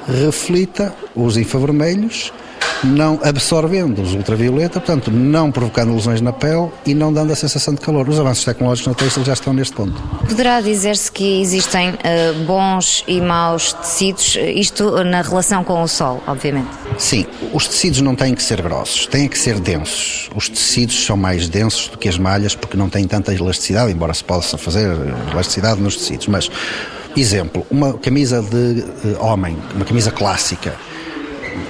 reflita 0.08 0.95
os 1.15 1.38
infravermelhos 1.38 2.34
não 2.84 3.20
absorvendo 3.24 4.02
os 4.02 4.13
ultravioleta, 4.13 4.80
portanto, 4.80 5.12
não 5.12 5.52
provocando 5.52 5.94
lesões 5.94 6.22
na 6.22 6.32
pele 6.32 6.70
e 6.86 6.94
não 6.94 7.12
dando 7.12 7.32
a 7.32 7.36
sensação 7.36 7.74
de 7.74 7.82
calor. 7.82 8.08
Os 8.08 8.20
avanços 8.20 8.46
tecnológicos 8.46 8.88
na 8.88 8.94
têxtil 8.94 9.24
já 9.24 9.34
estão 9.34 9.54
neste 9.54 9.76
ponto. 9.76 10.02
Poderá 10.28 10.62
dizer-se 10.62 11.12
que 11.12 11.42
existem 11.42 11.89
uh, 11.92 12.44
bons 12.46 13.04
e 13.08 13.20
maus 13.22 13.74
tecidos, 13.74 14.38
isto 14.56 15.04
na 15.04 15.22
relação 15.22 15.63
com 15.63 15.82
o 15.82 15.88
sol, 15.88 16.24
obviamente? 16.28 16.70
Sim, 16.98 17.26
os 17.54 17.68
tecidos 17.68 18.02
não 18.02 18.15
têm 18.15 18.34
que 18.34 18.44
ser 18.44 18.62
grossos, 18.62 19.06
têm 19.08 19.28
que 19.28 19.38
ser 19.38 19.60
densos. 19.60 20.30
Os 20.36 20.50
tecidos 20.50 21.06
são 21.06 21.18
mais 21.18 21.48
densos 21.48 21.89
do 21.89 21.98
que 21.98 22.08
as 22.08 22.18
malhas 22.18 22.56
porque 22.56 22.78
não 22.78 22.89
têm 22.89 23.06
tanta 23.06 23.34
elasticidade, 23.34 23.92
embora 23.92 24.13
se 24.13 24.24
possa 24.24 24.58
fazer 24.58 24.96
elasticidade 25.32 25.82
nos 25.82 25.96
tecidos, 25.96 26.28
mas 26.28 26.50
Exemplo, 27.18 27.65
uma 27.72 27.94
camisa 27.94 28.42
de 28.42 28.86
homem, 29.20 29.58
uma 29.76 29.84
camisa 29.84 30.12
clássica, 30.12 30.76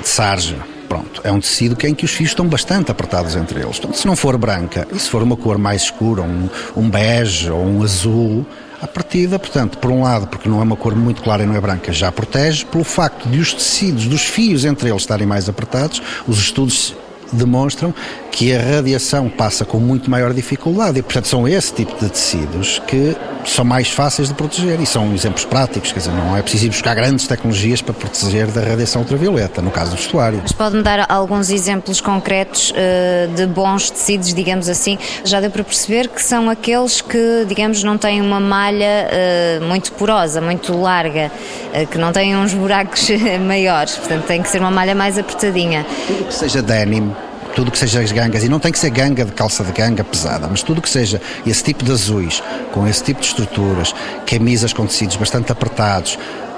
de 0.01 0.07
sarja, 0.07 0.57
Pronto, 0.89 1.21
é 1.23 1.31
um 1.31 1.39
tecido 1.39 1.75
que, 1.75 1.87
em 1.87 1.93
que 1.93 2.03
os 2.03 2.11
fios 2.11 2.31
estão 2.31 2.47
bastante 2.47 2.89
apertados 2.91 3.35
entre 3.35 3.61
eles. 3.61 3.77
Então, 3.77 3.93
se 3.93 4.07
não 4.07 4.15
for 4.15 4.35
branca 4.37 4.87
e 4.91 4.97
se 4.97 5.07
for 5.07 5.21
uma 5.21 5.37
cor 5.37 5.59
mais 5.59 5.83
escura, 5.83 6.23
um, 6.23 6.49
um 6.75 6.89
bege 6.89 7.51
ou 7.51 7.63
um 7.63 7.83
azul, 7.83 8.43
a 8.81 8.87
partida, 8.87 9.37
portanto, 9.37 9.77
por 9.77 9.91
um 9.91 10.01
lado, 10.01 10.25
porque 10.25 10.49
não 10.49 10.59
é 10.59 10.63
uma 10.63 10.75
cor 10.75 10.95
muito 10.95 11.21
clara 11.21 11.43
e 11.43 11.45
não 11.45 11.55
é 11.55 11.61
branca, 11.61 11.93
já 11.93 12.11
protege, 12.11 12.65
pelo 12.65 12.83
facto 12.83 13.29
de 13.29 13.37
os 13.39 13.53
tecidos, 13.53 14.07
dos 14.07 14.23
fios 14.23 14.65
entre 14.65 14.89
eles 14.89 15.03
estarem 15.03 15.27
mais 15.27 15.47
apertados, 15.47 16.01
os 16.27 16.39
estudos 16.39 16.95
demonstram 17.31 17.93
que 18.31 18.53
a 18.53 18.61
radiação 18.61 19.29
passa 19.29 19.65
com 19.65 19.79
muito 19.79 20.09
maior 20.09 20.33
dificuldade 20.33 20.99
e, 20.99 21.01
portanto, 21.01 21.27
são 21.27 21.47
esse 21.47 21.73
tipo 21.73 21.93
de 21.99 22.09
tecidos 22.09 22.79
que 22.87 23.15
são 23.45 23.65
mais 23.65 23.89
fáceis 23.89 24.27
de 24.27 24.33
proteger 24.33 24.79
e 24.79 24.85
são 24.85 25.13
exemplos 25.13 25.45
práticos, 25.45 25.91
quer 25.91 25.99
dizer, 25.99 26.11
não 26.11 26.35
é 26.35 26.41
preciso 26.41 26.67
buscar 26.67 26.93
grandes 26.95 27.27
tecnologias 27.27 27.81
para 27.81 27.93
proteger 27.93 28.47
da 28.47 28.61
radiação 28.61 29.01
ultravioleta, 29.01 29.61
no 29.61 29.71
caso 29.71 29.91
do 29.91 29.97
vestuário. 29.97 30.39
Mas 30.41 30.51
pode-me 30.51 30.83
dar 30.83 31.05
alguns 31.09 31.49
exemplos 31.49 32.01
concretos 32.01 32.71
uh, 32.71 33.33
de 33.33 33.45
bons 33.47 33.89
tecidos, 33.89 34.33
digamos 34.33 34.69
assim? 34.69 34.97
Já 35.23 35.39
deu 35.41 35.49
para 35.49 35.63
perceber 35.63 36.07
que 36.07 36.21
são 36.21 36.49
aqueles 36.49 37.01
que, 37.01 37.45
digamos, 37.47 37.83
não 37.83 37.97
têm 37.97 38.21
uma 38.21 38.39
malha 38.39 39.09
uh, 39.09 39.65
muito 39.65 39.91
porosa, 39.93 40.41
muito 40.41 40.75
larga, 40.77 41.31
uh, 41.73 41.87
que 41.87 41.97
não 41.97 42.11
têm 42.11 42.35
uns 42.35 42.53
buracos 42.53 43.09
maiores, 43.45 43.95
portanto 43.95 44.25
tem 44.25 44.41
que 44.41 44.49
ser 44.49 44.59
uma 44.59 44.71
malha 44.71 44.93
mais 44.93 45.17
apertadinha. 45.17 45.85
Tudo 46.07 46.25
que 46.25 46.33
seja 46.33 46.61
denim, 46.61 47.13
tudo 47.55 47.71
que 47.71 47.77
seja 47.77 48.01
as 48.01 48.11
gangas, 48.11 48.43
e 48.43 48.49
não 48.49 48.59
tem 48.59 48.71
que 48.71 48.79
ser 48.79 48.89
ganga 48.89 49.25
de 49.25 49.31
calça 49.31 49.63
de 49.63 49.71
ganga 49.71 50.03
pesada, 50.03 50.47
mas 50.49 50.63
tudo 50.63 50.81
que 50.81 50.89
seja 50.89 51.21
esse 51.45 51.63
tipo 51.63 51.83
de 51.83 51.91
azuis, 51.91 52.41
com 52.71 52.87
esse 52.87 53.03
tipo 53.03 53.19
de 53.21 53.27
estruturas, 53.27 53.93
camisas 54.25 54.73
com 54.73 54.85
tecidos 54.85 55.15
bastante 55.15 55.51
apertados, 55.51 56.17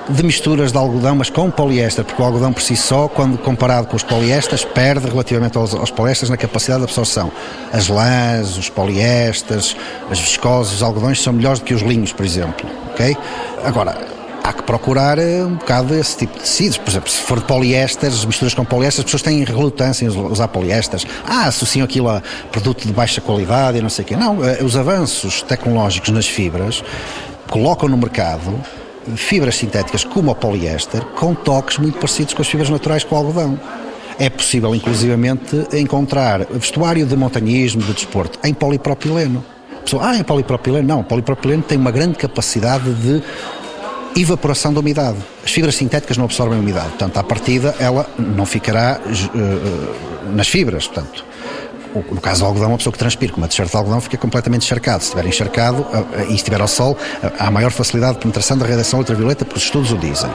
de 0.10 0.23
misturas 0.23 0.71
de 0.71 0.77
algodão, 0.77 1.15
mas 1.15 1.30
com 1.30 1.49
poliéster, 1.49 2.04
porque 2.04 2.21
o 2.21 2.25
algodão 2.25 2.51
por 2.51 2.62
si 2.62 2.75
só, 2.75 3.08
quando 3.08 3.38
comparado 3.38 3.88
com 3.88 3.95
os 3.95 4.04
poliésteres, 4.04 4.65
perde 4.65 5.08
relativamente 5.08 5.58
aos, 5.58 5.73
aos 5.73 5.91
poliésteres 5.91 6.30
na 6.30 6.38
capacidade 6.38 6.80
de 6.80 6.86
absorção. 6.86 7.32
As 7.71 7.88
lãs, 7.88 8.58
os 8.58 8.69
poliésteres, 8.69 9.75
as 10.10 10.19
viscosas, 10.19 10.73
os 10.73 10.84
algodões 10.84 11.21
são 11.21 11.34
melhores 11.34 11.60
do 11.60 11.65
que 11.65 11.73
os 11.73 11.82
linhos, 11.82 12.12
por 12.12 12.25
exemplo, 12.25 12.69
ok? 12.91 13.15
Agora, 13.63 14.20
há 14.43 14.54
que 14.54 14.63
procurar 14.63 15.17
eh, 15.19 15.43
um 15.43 15.56
bocado 15.56 15.93
esse 15.95 16.17
tipo 16.17 16.34
de 16.34 16.41
tecidos. 16.41 16.77
Por 16.77 16.89
exemplo, 16.89 17.10
se 17.10 17.21
for 17.21 17.39
de 17.39 17.45
poliésteres, 17.45 18.25
misturas 18.25 18.54
com 18.54 18.65
poliésteres, 18.65 18.99
as 18.99 19.06
pessoas 19.06 19.21
têm 19.21 19.43
relutância 19.43 20.06
em 20.06 20.10
usar 20.10 20.47
poliésteres. 20.47 21.06
Ah, 21.25 21.45
associam 21.45 21.86
aquilo 21.86 22.10
a 22.10 22.21
produto 22.51 22.86
de 22.86 22.93
baixa 22.93 23.21
qualidade 23.21 23.77
e 23.77 23.82
não 23.82 23.89
sei 23.89 24.04
o 24.04 24.08
quê. 24.08 24.15
Não, 24.15 24.43
eh, 24.43 24.63
os 24.63 24.75
avanços 24.75 25.41
tecnológicos 25.43 26.10
nas 26.10 26.27
fibras 26.27 26.84
colocam 27.49 27.88
no 27.88 27.97
mercado 27.97 28.54
fibras 29.15 29.56
sintéticas 29.56 30.04
como 30.04 30.32
o 30.32 30.36
poliéster 30.36 31.01
com 31.15 31.34
toques 31.34 31.77
muito 31.77 31.97
parecidos 31.97 32.34
com 32.34 32.41
as 32.41 32.47
fibras 32.47 32.69
naturais 32.69 33.04
com 33.04 33.15
o 33.15 33.17
algodão. 33.17 33.60
É 34.19 34.30
possível, 34.30 34.75
inclusivamente, 34.75 35.65
encontrar 35.73 36.45
vestuário 36.51 37.06
de 37.06 37.15
montanhismo, 37.15 37.82
de 37.82 37.93
desporto, 37.93 38.38
em 38.43 38.54
polipropileno. 38.54 39.43
A 39.75 39.82
pessoa, 39.82 40.10
ah, 40.10 40.15
em 40.15 40.23
polipropileno? 40.23 40.88
Não, 40.88 41.04
polipropileno 41.04 41.63
tem 41.63 41.77
uma 41.77 41.89
grande 41.89 42.19
capacidade 42.19 42.93
de 42.93 43.23
evaporação 44.15 44.74
da 44.74 44.80
umidade. 44.80 45.17
As 45.43 45.52
fibras 45.52 45.76
sintéticas 45.76 46.17
não 46.17 46.26
absorvem 46.26 46.60
umidade, 46.60 46.89
portanto, 46.89 47.17
à 47.17 47.24
partida 47.24 47.76
ela 47.80 48.08
não 48.17 48.45
ficará 48.45 49.00
uh, 49.06 50.32
nas 50.36 50.47
fibras, 50.47 50.88
portanto, 50.88 51.26
no 51.93 52.21
caso 52.21 52.41
do 52.41 52.45
algodão, 52.45 52.69
uma 52.69 52.77
pessoa 52.77 52.91
que 52.91 52.99
transpira 52.99 53.32
com 53.32 53.39
uma 53.39 53.47
t-shirt 53.47 53.69
de 53.69 53.75
algodão 53.75 54.01
fica 54.01 54.17
completamente 54.17 54.63
encharcado. 54.63 55.04
Se 55.04 55.10
estiver 55.10 55.25
encharcado 55.25 55.86
e 56.30 56.36
estiver 56.36 56.62
ao 56.62 56.67
sol, 56.67 56.97
há 57.38 57.51
maior 57.51 57.71
facilidade 57.71 58.13
de 58.15 58.19
penetração 58.19 58.58
da 58.58 58.65
radiação 58.65 58.99
ultravioleta, 58.99 59.45
porque 59.45 59.60
os 59.60 59.63
estudos 59.63 59.91
o 59.91 59.97
dizem. 59.97 60.30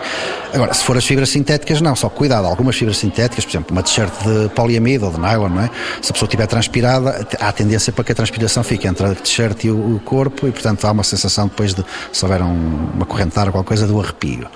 Agora, 0.53 0.73
se 0.75 0.85
for 0.85 0.97
as 0.97 1.05
fibras 1.05 1.31
sintéticas, 1.31 1.81
não, 1.81 1.97
só 1.97 2.09
cuidado. 2.09 2.47
Algumas 2.47 2.77
fibras 2.77 2.99
sintéticas, 2.99 3.45
por 3.45 3.51
exemplo, 3.51 3.73
uma 3.73 3.83
t-shirt 3.83 4.13
de 4.23 4.49
poliamide 4.51 5.05
ou 5.05 5.11
de 5.11 5.21
nylon, 5.21 5.49
não 5.49 5.63
é? 5.63 5.71
Se 6.03 6.11
a 6.11 6.13
pessoa 6.13 6.27
estiver 6.27 6.47
transpirada, 6.47 7.27
há 7.41 7.53
tendência 7.53 7.93
para 7.93 8.05
que 8.05 8.13
a 8.13 8.15
transpiração 8.15 8.63
fique 8.63 8.87
entre 8.87 9.07
a 9.07 9.15
t-shirt 9.15 9.65
e 9.65 9.71
o 9.71 10.01
corpo 10.05 10.47
e, 10.47 10.53
portanto, 10.53 10.85
há 10.87 10.93
uma 10.93 11.03
sensação 11.03 11.47
depois 11.47 11.75
de, 11.75 11.85
se 12.13 12.25
houver 12.25 12.43
um, 12.43 12.89
uma 12.95 13.07
ar 13.37 13.47
ou 13.47 13.53
qualquer 13.53 13.69
coisa, 13.69 13.87
do 13.87 14.01
arrepio. 14.01 14.47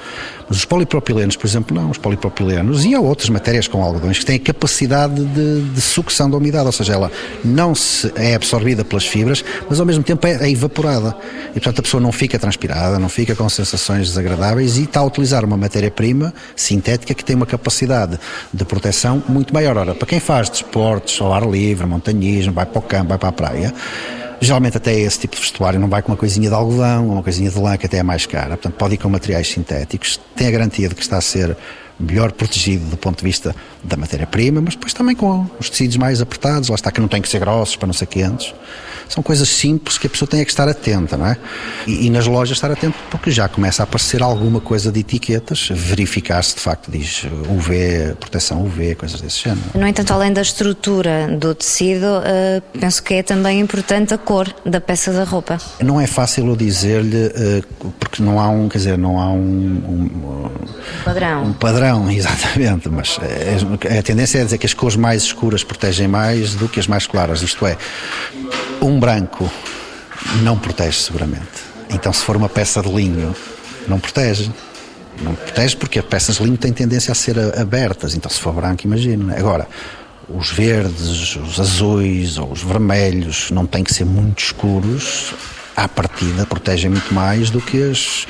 Os 0.50 0.64
polipropilenos, 0.64 1.36
por 1.36 1.46
exemplo, 1.46 1.80
não. 1.80 1.90
Os 1.90 1.98
polipropilenos 1.98 2.84
e 2.84 2.92
há 2.92 3.00
outras 3.00 3.28
matérias 3.28 3.68
com 3.68 3.84
algodões 3.84 4.18
que 4.18 4.26
têm 4.26 4.34
a 4.34 4.40
capacidade 4.40 5.24
de, 5.24 5.62
de 5.62 5.80
sucção 5.80 6.28
da 6.28 6.36
umidade, 6.36 6.66
ou 6.66 6.72
seja, 6.72 6.94
ela 6.94 7.12
não 7.44 7.72
se 7.72 8.12
é 8.16 8.34
absorvida 8.34 8.84
pelas 8.84 9.06
fibras, 9.06 9.44
mas 9.68 9.78
ao 9.78 9.86
mesmo 9.86 10.02
tempo 10.02 10.26
é, 10.26 10.32
é 10.32 10.50
evaporada. 10.50 11.16
E 11.50 11.60
portanto 11.60 11.78
a 11.78 11.82
pessoa 11.82 12.00
não 12.00 12.10
fica 12.10 12.36
transpirada, 12.36 12.98
não 12.98 13.08
fica 13.08 13.36
com 13.36 13.48
sensações 13.48 14.08
desagradáveis 14.08 14.76
e 14.76 14.82
está 14.82 14.98
a 14.98 15.04
utilizar 15.04 15.44
uma 15.44 15.56
matéria-prima 15.56 16.34
sintética 16.56 17.14
que 17.14 17.24
tem 17.24 17.36
uma 17.36 17.46
capacidade 17.46 18.18
de 18.52 18.64
proteção 18.64 19.22
muito 19.28 19.54
maior. 19.54 19.76
Ora, 19.76 19.94
para 19.94 20.06
quem 20.06 20.18
faz 20.18 20.50
desportos 20.50 21.20
ao 21.20 21.32
ar 21.32 21.48
livre, 21.48 21.86
montanhismo, 21.86 22.52
vai 22.52 22.66
para 22.66 22.78
o 22.78 22.82
campo, 22.82 23.10
vai 23.10 23.18
para 23.18 23.28
a 23.28 23.32
praia, 23.32 23.74
Geralmente 24.40 24.76
até 24.76 24.98
esse 24.98 25.20
tipo 25.20 25.36
de 25.36 25.42
vestuário 25.42 25.78
não 25.78 25.88
vai 25.88 26.00
com 26.02 26.10
uma 26.12 26.16
coisinha 26.16 26.48
de 26.48 26.54
algodão 26.54 27.06
ou 27.06 27.12
uma 27.12 27.22
coisinha 27.22 27.50
de 27.50 27.58
lã 27.58 27.76
que 27.76 27.84
até 27.84 27.98
é 27.98 28.02
mais 28.02 28.24
cara. 28.24 28.56
Portanto, 28.56 28.74
pode 28.74 28.94
ir 28.94 28.98
com 28.98 29.08
materiais 29.08 29.48
sintéticos, 29.48 30.18
tem 30.34 30.46
a 30.46 30.50
garantia 30.50 30.88
de 30.88 30.94
que 30.94 31.02
está 31.02 31.18
a 31.18 31.20
ser 31.20 31.56
melhor 32.00 32.32
protegido 32.32 32.84
do 32.86 32.96
ponto 32.96 33.18
de 33.18 33.24
vista 33.24 33.54
da 33.82 33.96
matéria-prima, 33.96 34.60
mas 34.60 34.74
depois 34.74 34.92
também 34.92 35.14
com 35.14 35.46
os 35.58 35.70
tecidos 35.70 35.96
mais 35.96 36.20
apertados, 36.20 36.68
lá 36.68 36.74
está 36.74 36.90
que 36.90 37.00
não 37.00 37.08
tem 37.08 37.22
que 37.22 37.28
ser 37.28 37.38
grossos 37.38 37.76
para 37.76 37.86
não 37.86 37.94
ser 37.94 38.06
quentes. 38.06 38.54
São 39.08 39.24
coisas 39.24 39.48
simples 39.48 39.98
que 39.98 40.06
a 40.06 40.10
pessoa 40.10 40.28
tem 40.28 40.44
que 40.44 40.50
estar 40.52 40.68
atenta, 40.68 41.16
não 41.16 41.26
é? 41.26 41.36
E, 41.84 42.06
e 42.06 42.10
nas 42.10 42.28
lojas 42.28 42.56
estar 42.56 42.70
atento 42.70 42.96
porque 43.10 43.32
já 43.32 43.48
começa 43.48 43.82
a 43.82 43.84
aparecer 43.84 44.22
alguma 44.22 44.60
coisa 44.60 44.92
de 44.92 45.00
etiquetas, 45.00 45.68
verificar 45.72 46.44
se 46.44 46.54
de 46.54 46.60
facto 46.60 46.92
diz 46.92 47.24
UV, 47.24 48.14
proteção 48.20 48.62
UV, 48.64 48.94
coisas 48.94 49.20
desse 49.20 49.40
género. 49.40 49.62
No 49.74 49.84
entanto, 49.84 50.12
além 50.12 50.32
da 50.32 50.42
estrutura 50.42 51.26
do 51.26 51.56
tecido, 51.56 52.06
uh, 52.06 52.78
penso 52.78 53.02
que 53.02 53.14
é 53.14 53.22
também 53.24 53.58
importante 53.58 54.14
a 54.14 54.18
cor 54.18 54.54
da 54.64 54.80
peça 54.80 55.12
da 55.12 55.24
roupa. 55.24 55.58
Não 55.82 56.00
é 56.00 56.06
fácil 56.06 56.46
eu 56.46 56.54
dizer-lhe, 56.54 57.26
uh, 57.26 57.92
porque 57.98 58.22
não 58.22 58.38
há 58.38 58.48
um, 58.48 58.68
quer 58.68 58.78
dizer, 58.78 58.96
não 58.96 59.18
há 59.18 59.28
um, 59.28 59.40
um, 59.40 60.02
um 60.04 60.50
padrão. 61.04 61.44
Um 61.46 61.52
padrão, 61.52 61.89
exatamente, 62.10 62.88
mas 62.88 63.18
é, 63.22 63.98
a 63.98 64.02
tendência 64.02 64.38
é 64.38 64.44
dizer 64.44 64.58
que 64.58 64.66
as 64.66 64.74
cores 64.74 64.96
mais 64.96 65.22
escuras 65.22 65.64
protegem 65.64 66.06
mais 66.06 66.54
do 66.54 66.68
que 66.68 66.78
as 66.78 66.86
mais 66.86 67.06
claras, 67.06 67.42
isto 67.42 67.66
é, 67.66 67.76
um 68.80 68.98
branco 68.98 69.50
não 70.42 70.58
protege 70.58 70.98
seguramente. 70.98 71.70
Então, 71.90 72.12
se 72.12 72.24
for 72.24 72.36
uma 72.36 72.48
peça 72.48 72.80
de 72.82 72.88
linho, 72.88 73.34
não 73.88 73.98
protege. 73.98 74.50
Não 75.22 75.34
protege 75.34 75.76
porque 75.76 75.98
as 75.98 76.04
peças 76.04 76.36
de 76.36 76.44
linho 76.44 76.56
têm 76.56 76.72
tendência 76.72 77.12
a 77.12 77.14
ser 77.14 77.36
abertas. 77.58 78.14
Então, 78.14 78.30
se 78.30 78.40
for 78.40 78.52
branco, 78.54 78.86
imagina. 78.86 79.36
Agora, 79.36 79.66
os 80.28 80.50
verdes, 80.50 81.36
os 81.36 81.58
azuis 81.58 82.38
ou 82.38 82.52
os 82.52 82.62
vermelhos 82.62 83.50
não 83.50 83.66
têm 83.66 83.82
que 83.82 83.92
ser 83.92 84.04
muito 84.04 84.38
escuros 84.38 85.34
à 85.76 85.88
partida 85.88 86.44
protegem 86.46 86.90
muito 86.90 87.12
mais 87.14 87.50
do 87.50 87.60
que 87.60 87.82
as, 87.82 88.26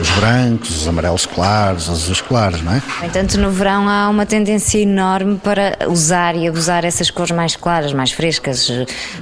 os 0.00 0.10
brancos, 0.10 0.82
os 0.82 0.88
amarelos 0.88 1.26
claros, 1.26 1.88
os 1.88 2.02
azuis 2.04 2.20
claros, 2.20 2.62
não 2.62 2.72
é? 2.72 2.82
No 3.00 3.06
entanto, 3.06 3.38
no 3.38 3.50
verão 3.50 3.88
há 3.88 4.08
uma 4.08 4.26
tendência 4.26 4.78
enorme 4.78 5.38
para 5.42 5.76
usar 5.88 6.34
e 6.36 6.48
abusar 6.48 6.84
essas 6.84 7.10
cores 7.10 7.32
mais 7.32 7.56
claras, 7.56 7.92
mais 7.92 8.12
frescas, 8.12 8.70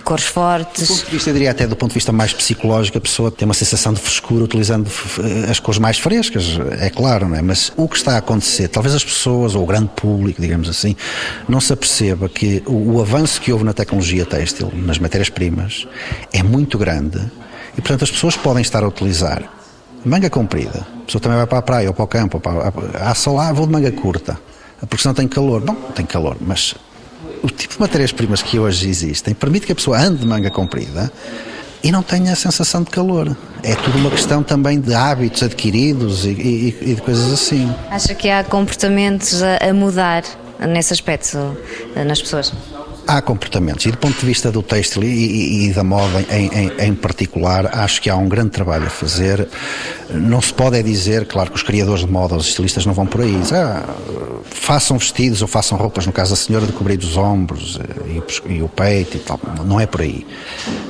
cores 0.04 0.24
fortes. 0.24 0.88
Do 0.88 0.94
ponto 0.94 1.04
de 1.06 1.11
vista, 1.12 1.30
eu 1.30 1.35
diria 1.35 1.50
até 1.50 1.66
do 1.66 1.76
ponto 1.76 1.90
de 1.90 1.94
vista 1.94 2.12
mais 2.12 2.32
psicológico, 2.32 2.98
a 2.98 3.00
pessoa 3.00 3.30
tem 3.30 3.46
uma 3.46 3.54
sensação 3.54 3.92
de 3.92 4.00
frescura 4.00 4.44
utilizando 4.44 4.90
as 5.50 5.58
cores 5.58 5.78
mais 5.78 5.98
frescas, 5.98 6.58
é 6.78 6.90
claro, 6.90 7.28
não 7.28 7.37
é? 7.37 7.42
Mas 7.42 7.72
o 7.76 7.88
que 7.88 7.96
está 7.96 8.14
a 8.14 8.18
acontecer, 8.18 8.68
talvez 8.68 8.94
as 8.94 9.04
pessoas, 9.04 9.54
ou 9.54 9.62
o 9.62 9.66
grande 9.66 9.90
público, 9.96 10.40
digamos 10.40 10.68
assim, 10.68 10.96
não 11.48 11.61
se 11.61 11.72
aperceba 11.72 12.28
que 12.28 12.62
o, 12.66 12.96
o 12.96 13.00
avanço 13.00 13.40
que 13.40 13.52
houve 13.52 13.64
na 13.64 13.72
tecnologia 13.72 14.24
têxtil, 14.24 14.72
nas 14.74 14.98
matérias-primas, 14.98 15.87
é 16.32 16.42
muito 16.42 16.78
grande 16.78 17.20
e, 17.76 17.80
portanto, 17.80 18.04
as 18.04 18.11
pessoas 18.11 18.37
podem 18.37 18.62
estar 18.62 18.82
a 18.82 18.88
utilizar 18.88 19.48
manga 20.04 20.28
comprida. 20.28 20.87
A 21.02 21.04
pessoa 21.06 21.20
também 21.20 21.38
vai 21.38 21.46
para 21.46 21.58
a 21.58 21.62
praia 21.62 21.88
ou 21.88 21.94
para 21.94 22.04
o 22.04 22.08
campo. 22.08 22.40
Para 22.40 22.72
a... 22.98 23.11
Há 23.11 23.14
sol, 23.14 23.38
ah, 23.38 23.52
vou 23.52 23.66
de 23.66 23.72
manga 23.72 23.92
curta. 23.92 24.38
Porque 24.80 24.98
senão 24.98 25.14
tem 25.14 25.28
calor. 25.28 25.61
Bom, 25.61 25.74
tem 25.94 26.04
calor, 26.04 26.37
mas 26.40 26.74
o 27.42 27.48
tipo 27.48 27.74
de 27.74 27.80
matérias-primas 27.80 28.42
que 28.42 28.58
hoje 28.58 28.88
existem 28.88 29.35
permite 29.35 29.66
que 29.66 29.72
a 29.72 29.74
pessoa 29.74 29.98
ande 29.98 30.18
de 30.18 30.26
manga 30.26 30.50
comprida 30.50 31.11
e 31.82 31.90
não 31.90 32.02
tenha 32.02 32.32
a 32.32 32.37
sensação 32.37 32.82
de 32.82 32.90
calor. 32.90 33.37
É 33.62 33.74
tudo 33.74 33.98
uma 33.98 34.11
questão 34.11 34.42
também 34.42 34.80
de 34.80 34.94
hábitos 34.94 35.42
adquiridos 35.42 36.24
e, 36.24 36.30
e, 36.30 36.78
e 36.80 36.94
de 36.94 37.02
coisas 37.02 37.32
assim. 37.32 37.72
Acha 37.90 38.14
que 38.14 38.28
há 38.28 38.42
comportamentos 38.42 39.42
a, 39.42 39.68
a 39.68 39.72
mudar 39.72 40.24
nesse 40.68 40.92
aspecto 40.92 41.56
nas 42.06 42.20
pessoas? 42.20 42.52
Há 43.06 43.20
comportamentos. 43.20 43.86
E 43.86 43.90
do 43.90 43.98
ponto 43.98 44.18
de 44.18 44.26
vista 44.26 44.50
do 44.50 44.62
têxtil 44.62 45.04
e, 45.04 45.06
e, 45.06 45.66
e 45.66 45.72
da 45.72 45.84
moda 45.84 46.24
em, 46.30 46.46
em, 46.48 46.72
em, 46.86 46.94
particular 46.94 47.70
acho 47.72 48.00
que 48.00 48.08
há 48.08 48.16
um 48.16 48.28
grande 48.28 48.50
trabalho 48.50 48.86
a 48.86 48.90
fazer. 48.90 49.48
Não 50.10 50.40
se 50.40 50.52
pode 50.52 50.78
é 50.78 50.82
dizer, 50.82 51.26
claro 51.26 51.50
que 51.50 51.56
os 51.56 51.62
criadores 51.62 52.04
de 52.04 52.10
moda 52.10 52.36
os 52.36 52.48
estilistas 52.48 52.84
não 52.86 52.92
vão 52.92 53.06
por 53.06 53.22
aí. 53.22 53.40
Ah, 53.52 53.82
façam 54.44 54.98
vestidos 54.98 55.42
ou 55.42 55.48
façam 55.48 55.76
roupas. 55.78 56.06
No 56.06 56.12
caso 56.12 56.30
da 56.30 56.36
senhora 56.36 56.66
de 56.66 56.72
cobrir 56.72 56.98
os 56.98 57.16
ombros 57.16 57.78
eh, 57.80 58.20
e, 58.48 58.54
e 58.54 58.62
o 58.62 58.68
peito 58.68 59.16
e 59.16 59.20
tal, 59.20 59.40
não 59.64 59.80
é 59.80 59.86
por 59.86 60.02
aí. 60.02 60.26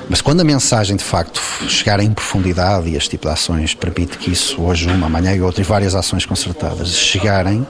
Mas 0.09 0.21
quando 0.21 0.41
a 0.41 0.45
mensagem 0.45 0.97
de 0.97 1.05
facto 1.05 1.41
chegar 1.69 2.01
em 2.01 2.13
profundidade 2.13 2.89
e 2.89 2.97
este 2.97 3.11
tipo 3.11 3.27
de 3.27 3.33
ações 3.33 3.75
permite 3.75 4.19
que 4.19 4.31
isso 4.31 4.61
hoje 4.63 4.89
uma, 4.89 5.07
amanhã 5.07 5.35
e 5.35 5.41
outra 5.41 5.61
e 5.61 5.65
várias 5.65 5.95
ações 5.95 6.27
concertadas 6.27 6.97
chegarem 6.97 7.67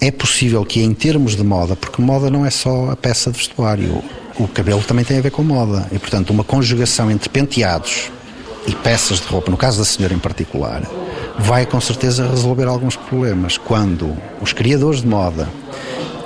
é 0.00 0.10
possível 0.10 0.64
que, 0.64 0.82
em 0.82 0.92
termos 0.92 1.36
de 1.36 1.42
moda, 1.42 1.76
porque 1.76 2.02
moda 2.02 2.30
não 2.30 2.44
é 2.44 2.50
só 2.50 2.90
a 2.90 2.96
peça 2.96 3.30
de 3.30 3.38
vestuário, 3.38 4.02
o 4.38 4.48
cabelo 4.48 4.82
também 4.82 5.04
tem 5.04 5.18
a 5.18 5.22
ver 5.22 5.30
com 5.30 5.42
moda, 5.42 5.86
e 5.92 5.98
portanto, 5.98 6.30
uma 6.30 6.44
conjugação 6.44 7.10
entre 7.10 7.28
penteados 7.28 8.10
e 8.66 8.74
peças 8.74 9.20
de 9.20 9.26
roupa, 9.26 9.50
no 9.50 9.56
caso 9.56 9.78
da 9.78 9.84
senhora 9.84 10.14
em 10.14 10.18
particular, 10.18 10.82
vai 11.38 11.66
com 11.66 11.80
certeza 11.80 12.28
resolver 12.28 12.64
alguns 12.64 12.96
problemas. 12.96 13.58
Quando 13.58 14.16
os 14.40 14.52
criadores 14.52 15.02
de 15.02 15.06
moda 15.06 15.48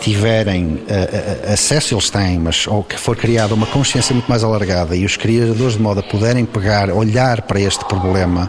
tiverem 0.00 0.74
uh, 0.74 1.52
acesso, 1.52 1.94
eles 1.94 2.08
têm, 2.08 2.38
mas 2.38 2.66
ou 2.66 2.82
que 2.82 2.96
for 2.98 3.16
criada 3.16 3.54
uma 3.54 3.66
consciência 3.66 4.14
muito 4.14 4.28
mais 4.28 4.44
alargada 4.44 4.94
e 4.94 5.04
os 5.04 5.16
criadores 5.16 5.74
de 5.74 5.82
moda 5.82 6.02
puderem 6.02 6.44
pegar, 6.44 6.90
olhar 6.90 7.42
para 7.42 7.60
este 7.60 7.84
problema 7.84 8.48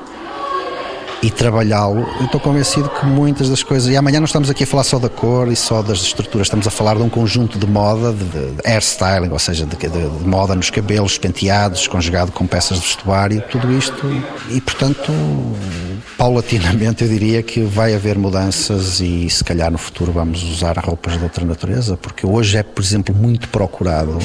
e 1.22 1.30
trabalhá-lo, 1.30 2.08
eu 2.20 2.26
estou 2.26 2.40
convencido 2.40 2.90
que 2.90 3.06
muitas 3.06 3.50
das 3.50 3.62
coisas. 3.62 3.92
E 3.92 3.98
amanhã 3.98 4.20
não 4.20 4.26
estamos 4.26 4.50
aqui 4.50 4.64
a 4.64 4.68
falar 4.68 4.84
só 4.84 4.98
da 4.98 5.10
cor 5.10 5.50
e 5.50 5.56
só 5.56 5.82
das 5.82 6.00
estruturas, 6.00 6.48
estamos 6.48 6.66
a 6.66 6.70
falar 6.70 6.96
de 6.96 7.02
um 7.02 7.10
conjunto 7.10 7.60
de 7.60 7.68
moda, 7.68 8.14
de, 8.14 8.24
de 8.24 8.62
hairstyling, 8.66 9.30
ou 9.32 9.40
seja, 9.40 9.66
de, 9.66 9.76
de, 9.76 9.90
de, 9.90 10.28
moda 10.28 10.56
nos 10.56 10.70
cabelos, 10.70 11.18
penteados, 11.18 11.88
conjugado 11.88 12.32
com 12.32 12.48
peças 12.48 12.80
de 12.80 12.86
vestuário, 12.86 13.44
tudo 13.50 13.72
isto. 13.72 14.08
E 14.50 14.62
portanto, 14.62 15.12
paulatinamente 16.18 17.04
eu 17.04 17.10
diria 17.10 17.44
que 17.44 17.62
vai 17.62 17.94
haver 17.94 18.18
mudanças 18.18 19.00
e 19.02 19.30
se 19.30 19.44
calhar 19.44 19.70
no 19.72 19.78
futuro 19.78 20.12
vamos 20.12 20.42
usar 20.44 20.78
roupas 20.78 21.18
de 21.18 21.24
outra 21.24 21.46
natureza, 21.46 21.98
porque 21.98 22.26
hoje 22.26 22.58
é, 22.58 22.64
por 22.64 22.84
exemplo, 22.84 23.14
muito 23.14 23.50
procurado 23.50 24.20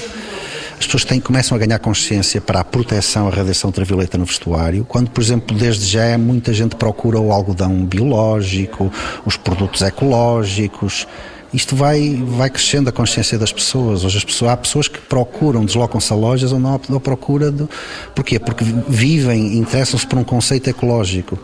as 0.78 0.86
pessoas 0.86 1.04
têm, 1.04 1.20
começam 1.20 1.56
a 1.56 1.58
ganhar 1.58 1.78
consciência 1.78 2.40
para 2.40 2.60
a 2.60 2.64
proteção 2.64 3.28
à 3.28 3.30
radiação 3.30 3.68
ultravioleta 3.68 4.18
no 4.18 4.24
vestuário, 4.24 4.84
quando, 4.84 5.10
por 5.10 5.22
exemplo, 5.22 5.56
desde 5.56 5.84
já 5.86 6.16
muita 6.18 6.52
gente 6.52 6.74
procura 6.76 7.18
o 7.18 7.32
algodão 7.32 7.84
biológico, 7.84 8.92
os 9.24 9.36
produtos 9.36 9.82
ecológicos. 9.82 11.06
Isto 11.52 11.76
vai, 11.76 12.20
vai 12.26 12.50
crescendo 12.50 12.88
a 12.88 12.92
consciência 12.92 13.38
das 13.38 13.52
pessoas. 13.52 14.04
Hoje 14.04 14.18
as 14.18 14.24
pessoas, 14.24 14.50
há 14.50 14.56
pessoas 14.56 14.88
que 14.88 14.98
procuram, 14.98 15.64
deslocam-se 15.64 16.12
a 16.12 16.16
lojas 16.16 16.50
ou 16.50 16.58
não 16.58 16.74
à 16.74 17.00
procura 17.00 17.52
de. 17.52 17.68
Porquê? 18.12 18.40
Porque 18.40 18.64
vivem, 18.88 19.56
interessam-se 19.56 20.04
por 20.04 20.18
um 20.18 20.24
conceito 20.24 20.68
ecológico. 20.68 21.38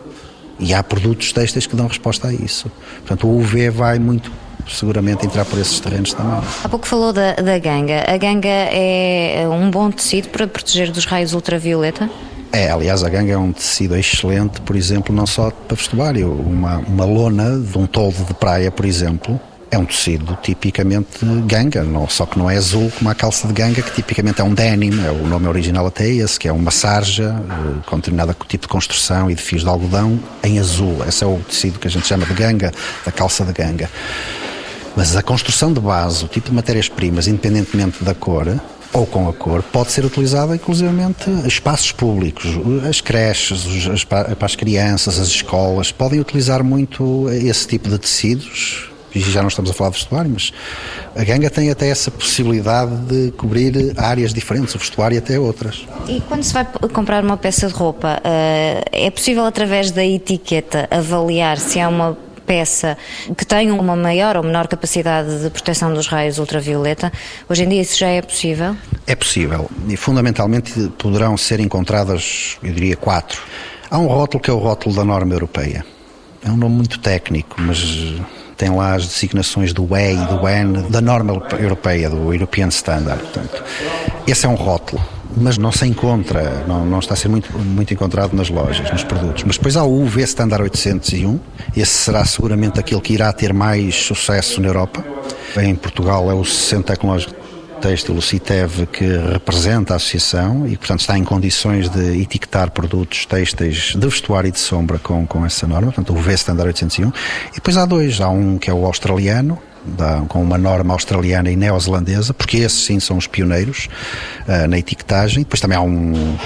E 0.59 0.73
há 0.73 0.83
produtos 0.83 1.31
têxteis 1.31 1.65
que 1.65 1.75
dão 1.75 1.87
resposta 1.87 2.27
a 2.27 2.33
isso. 2.33 2.69
Portanto, 2.97 3.25
o 3.25 3.39
UV 3.39 3.69
vai 3.69 3.97
muito 3.97 4.29
seguramente 4.69 5.25
entrar 5.25 5.45
por 5.45 5.59
esses 5.59 5.79
terrenos 5.79 6.13
também. 6.13 6.41
Há 6.63 6.69
pouco 6.69 6.87
falou 6.87 7.13
da, 7.13 7.33
da 7.33 7.57
ganga. 7.59 8.03
A 8.07 8.17
ganga 8.17 8.47
é 8.49 9.45
um 9.47 9.69
bom 9.69 9.91
tecido 9.91 10.29
para 10.29 10.47
proteger 10.47 10.91
dos 10.91 11.05
raios 11.05 11.33
ultravioleta? 11.33 12.09
É, 12.53 12.69
aliás, 12.69 13.01
a 13.03 13.09
ganga 13.09 13.31
é 13.31 13.37
um 13.37 13.53
tecido 13.53 13.95
excelente, 13.95 14.59
por 14.61 14.75
exemplo, 14.75 15.15
não 15.15 15.25
só 15.25 15.51
para 15.51 15.75
vestuário. 15.75 16.31
Uma, 16.33 16.79
uma 16.79 17.05
lona 17.05 17.57
de 17.57 17.77
um 17.77 17.87
toldo 17.87 18.25
de 18.25 18.33
praia, 18.33 18.69
por 18.69 18.85
exemplo, 18.85 19.39
é 19.71 19.77
um 19.77 19.85
tecido 19.85 20.37
tipicamente 20.43 21.25
ganga, 21.45 21.81
não, 21.81 22.07
só 22.09 22.25
que 22.25 22.37
não 22.37 22.49
é 22.49 22.57
azul 22.57 22.91
como 22.97 23.09
a 23.09 23.15
calça 23.15 23.47
de 23.47 23.53
ganga, 23.53 23.81
que 23.81 23.91
tipicamente 23.91 24.41
é 24.41 24.43
um 24.43 24.53
denim, 24.53 24.91
é 25.05 25.11
o 25.11 25.25
nome 25.25 25.47
original 25.47 25.87
até 25.87 26.07
é 26.07 26.15
esse, 26.15 26.37
que 26.37 26.45
é 26.45 26.51
uma 26.51 26.71
sarja 26.71 27.41
eh, 27.49 27.79
com 27.85 27.95
determinado 27.95 28.35
tipo 28.49 28.63
de 28.63 28.67
construção 28.67 29.31
e 29.31 29.35
de 29.35 29.41
fios 29.41 29.63
de 29.63 29.69
algodão 29.69 30.19
em 30.43 30.59
azul. 30.59 31.05
Esse 31.07 31.23
é 31.23 31.27
o 31.27 31.39
tecido 31.39 31.79
que 31.79 31.87
a 31.87 31.91
gente 31.91 32.05
chama 32.05 32.25
de 32.25 32.33
ganga, 32.33 32.73
da 33.05 33.13
calça 33.13 33.45
de 33.45 33.53
ganga. 33.53 33.89
Mas 34.95 35.15
a 35.15 35.23
construção 35.23 35.71
de 35.71 35.79
base, 35.79 36.25
o 36.25 36.27
tipo 36.27 36.49
de 36.49 36.55
matérias-primas, 36.55 37.27
independentemente 37.27 38.03
da 38.03 38.13
cor, 38.13 38.59
ou 38.93 39.05
com 39.05 39.29
a 39.29 39.33
cor, 39.33 39.63
pode 39.63 39.91
ser 39.91 40.03
utilizada 40.03 40.55
inclusivamente 40.55 41.29
espaços 41.45 41.91
públicos, 41.91 42.45
as 42.87 42.99
creches, 42.99 43.87
as, 43.87 44.03
para 44.03 44.35
as 44.41 44.55
crianças, 44.55 45.17
as 45.17 45.27
escolas, 45.27 45.91
podem 45.91 46.19
utilizar 46.19 46.63
muito 46.63 47.29
esse 47.29 47.67
tipo 47.67 47.89
de 47.89 47.97
tecidos 47.97 48.91
e 49.13 49.19
já 49.19 49.41
não 49.41 49.49
estamos 49.49 49.69
a 49.69 49.73
falar 49.73 49.89
de 49.89 49.97
vestuário, 49.97 50.31
mas 50.31 50.53
a 51.15 51.23
ganga 51.23 51.49
tem 51.49 51.69
até 51.69 51.89
essa 51.89 52.09
possibilidade 52.09 52.95
de 53.07 53.31
cobrir 53.31 53.93
áreas 53.97 54.33
diferentes, 54.33 54.73
o 54.73 54.77
vestuário 54.77 55.15
e 55.15 55.17
até 55.17 55.37
outras. 55.37 55.85
E 56.07 56.21
quando 56.21 56.43
se 56.43 56.53
vai 56.53 56.65
comprar 56.93 57.23
uma 57.23 57.37
peça 57.37 57.67
de 57.67 57.73
roupa, 57.73 58.21
eh, 58.23 58.83
é 58.91 59.11
possível 59.11 59.45
através 59.45 59.91
da 59.91 60.05
etiqueta 60.05 60.87
avaliar 60.89 61.57
se 61.57 61.79
é 61.79 61.87
uma 61.87 62.17
peça 62.45 62.97
que 63.37 63.45
tem 63.45 63.71
uma 63.71 63.95
maior 63.95 64.37
ou 64.37 64.43
menor 64.43 64.67
capacidade 64.67 65.41
de 65.41 65.49
proteção 65.49 65.93
dos 65.93 66.07
raios 66.07 66.37
ultravioleta. 66.37 67.11
Hoje 67.49 67.63
em 67.63 67.69
dia 67.69 67.81
isso 67.81 67.97
já 67.97 68.07
é 68.07 68.21
possível? 68.21 68.75
É 69.07 69.15
possível 69.15 69.69
e 69.87 69.95
fundamentalmente 69.95 70.91
poderão 70.97 71.37
ser 71.37 71.59
encontradas, 71.59 72.57
eu 72.63 72.73
diria, 72.73 72.95
quatro. 72.95 73.41
Há 73.89 73.97
um 73.97 74.07
rótulo 74.07 74.41
que 74.41 74.49
é 74.49 74.53
o 74.53 74.57
rótulo 74.57 74.95
da 74.95 75.03
norma 75.03 75.33
europeia. 75.33 75.85
É 76.43 76.49
um 76.49 76.57
nome 76.57 76.75
muito 76.75 76.99
técnico, 76.99 77.55
mas 77.59 78.19
tem 78.57 78.69
lá 78.69 78.95
as 78.95 79.07
designações 79.07 79.73
do 79.73 79.87
E 79.95 80.13
e 80.13 80.25
do 80.25 80.47
N 80.47 80.83
da 80.89 81.01
norma 81.01 81.43
europeia, 81.59 82.09
do 82.09 82.33
European 82.33 82.67
Standard. 82.69 83.21
Portanto, 83.21 83.63
esse 84.27 84.45
é 84.45 84.49
um 84.49 84.55
rótulo 84.55 85.01
mas 85.37 85.57
não 85.57 85.71
se 85.71 85.85
encontra, 85.85 86.63
não, 86.67 86.85
não, 86.85 86.99
está 86.99 87.13
a 87.13 87.17
ser 87.17 87.27
muito, 87.27 87.57
muito 87.57 87.93
encontrado 87.93 88.33
nas 88.33 88.49
lojas, 88.49 88.91
nos 88.91 89.03
produtos. 89.03 89.43
Mas 89.43 89.57
depois 89.57 89.77
há 89.77 89.83
o 89.83 90.01
UV 90.01 90.21
Standard 90.23 90.63
801, 90.63 91.39
esse 91.75 91.91
será 91.91 92.25
seguramente 92.25 92.79
aquele 92.79 93.01
que 93.01 93.13
irá 93.13 93.31
ter 93.31 93.53
mais 93.53 93.95
sucesso 93.95 94.61
na 94.61 94.67
Europa. 94.67 95.03
Em 95.57 95.75
Portugal 95.75 96.29
é 96.29 96.33
o 96.33 96.43
Centro 96.45 96.93
Tecnológico 96.93 97.41
Têxtil, 97.81 98.15
o 98.15 98.21
CITEV, 98.21 98.85
que 98.85 99.05
representa 99.05 99.93
a 99.93 99.95
associação 99.95 100.67
e, 100.67 100.77
portanto, 100.77 100.99
está 100.99 101.17
em 101.17 101.23
condições 101.23 101.89
de 101.89 102.21
etiquetar 102.21 102.69
produtos 102.69 103.25
têxteis 103.25 103.95
de 103.97 104.07
vestuário 104.07 104.49
e 104.49 104.51
de 104.51 104.59
sombra 104.59 104.99
com, 104.99 105.25
com 105.25 105.43
essa 105.43 105.65
norma, 105.65 105.91
portanto, 105.91 106.13
o 106.13 106.21
V 106.21 106.31
Standard 106.33 106.67
801. 106.67 107.09
E 107.09 107.55
depois 107.55 107.77
há 107.77 107.85
dois, 107.85 108.21
há 108.21 108.29
um 108.29 108.59
que 108.59 108.69
é 108.69 108.73
o 108.73 108.85
australiano, 108.85 109.57
da, 109.85 110.21
com 110.27 110.41
uma 110.41 110.57
norma 110.57 110.93
australiana 110.93 111.51
e 111.51 111.55
neozelandesa, 111.55 112.33
porque 112.33 112.57
esses 112.57 112.85
sim 112.85 112.99
são 112.99 113.17
os 113.17 113.27
pioneiros 113.27 113.87
uh, 114.47 114.67
na 114.67 114.77
etiquetagem. 114.77 115.43
Depois 115.43 115.59
também 115.59 115.77
há 115.77 115.81
um, 115.81 116.37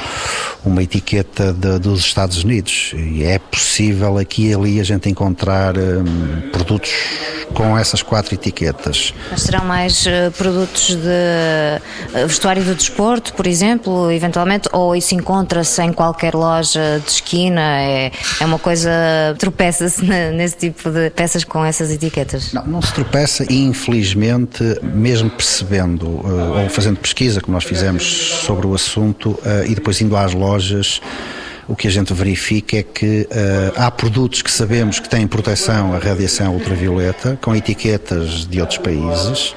uma 0.63 0.82
etiqueta 0.82 1.54
de, 1.54 1.80
dos 1.80 2.00
Estados 2.02 2.43
Unidos 2.43 2.93
e 2.95 3.24
é 3.24 3.38
possível 3.39 4.17
aqui 4.17 4.48
e 4.48 4.54
ali 4.54 4.80
a 4.80 4.84
gente 4.84 5.10
encontrar 5.10 5.78
um, 5.78 6.50
produtos 6.52 6.91
com 7.54 7.78
essas 7.78 8.02
quatro 8.02 8.34
etiquetas. 8.34 9.13
Mas 9.30 9.41
serão 9.41 9.65
mais 9.65 10.06
uh, 10.06 10.32
produtos 10.38 10.95
de 10.95 12.26
vestuário 12.28 12.63
do 12.63 12.76
desporto, 12.76 13.34
por 13.34 13.48
exemplo, 13.48 14.12
eventualmente, 14.12 14.67
ou 14.71 14.95
isso 14.95 15.13
encontra-se 15.13 15.82
em 15.82 15.93
qualquer 15.93 16.34
loja 16.34 17.02
de 17.04 17.12
esquina? 17.12 17.82
É, 17.82 18.12
é 18.39 18.45
uma 18.45 18.60
coisa, 18.60 18.89
tropeça-se 19.38 20.04
nesse 20.34 20.58
tipo 20.58 20.89
de 20.89 21.10
peças 21.10 21.43
com 21.43 21.63
essas 21.63 21.91
etiquetas? 21.91 22.54
Não, 22.54 22.65
não 22.65 22.82
se 22.82 22.93
tropeça 22.93 23.24
e 23.49 23.63
infelizmente, 23.63 24.63
mesmo 24.81 25.29
percebendo 25.29 26.07
uh, 26.07 26.63
ou 26.63 26.69
fazendo 26.69 26.97
pesquisa, 26.97 27.41
como 27.41 27.55
nós 27.55 27.63
fizemos 27.63 28.03
sobre 28.45 28.67
o 28.67 28.73
assunto, 28.73 29.38
e 29.67 29.75
depois 29.75 29.99
indo 30.01 30.15
às 30.15 30.33
lojas, 30.33 30.45
lojas 30.55 31.01
o 31.67 31.75
que 31.75 31.88
a 31.88 31.91
gente 31.91 32.13
verifica 32.13 32.77
é 32.77 32.83
que 32.83 33.27
uh, 33.31 33.73
há 33.75 33.89
produtos 33.89 34.41
que 34.41 34.51
sabemos 34.51 34.99
que 34.99 35.09
têm 35.09 35.27
proteção 35.27 35.93
à 35.93 35.97
radiação 35.97 36.53
ultravioleta, 36.53 37.39
com 37.41 37.55
etiquetas 37.55 38.45
de 38.45 38.61
outros 38.61 38.77
países, 38.77 39.55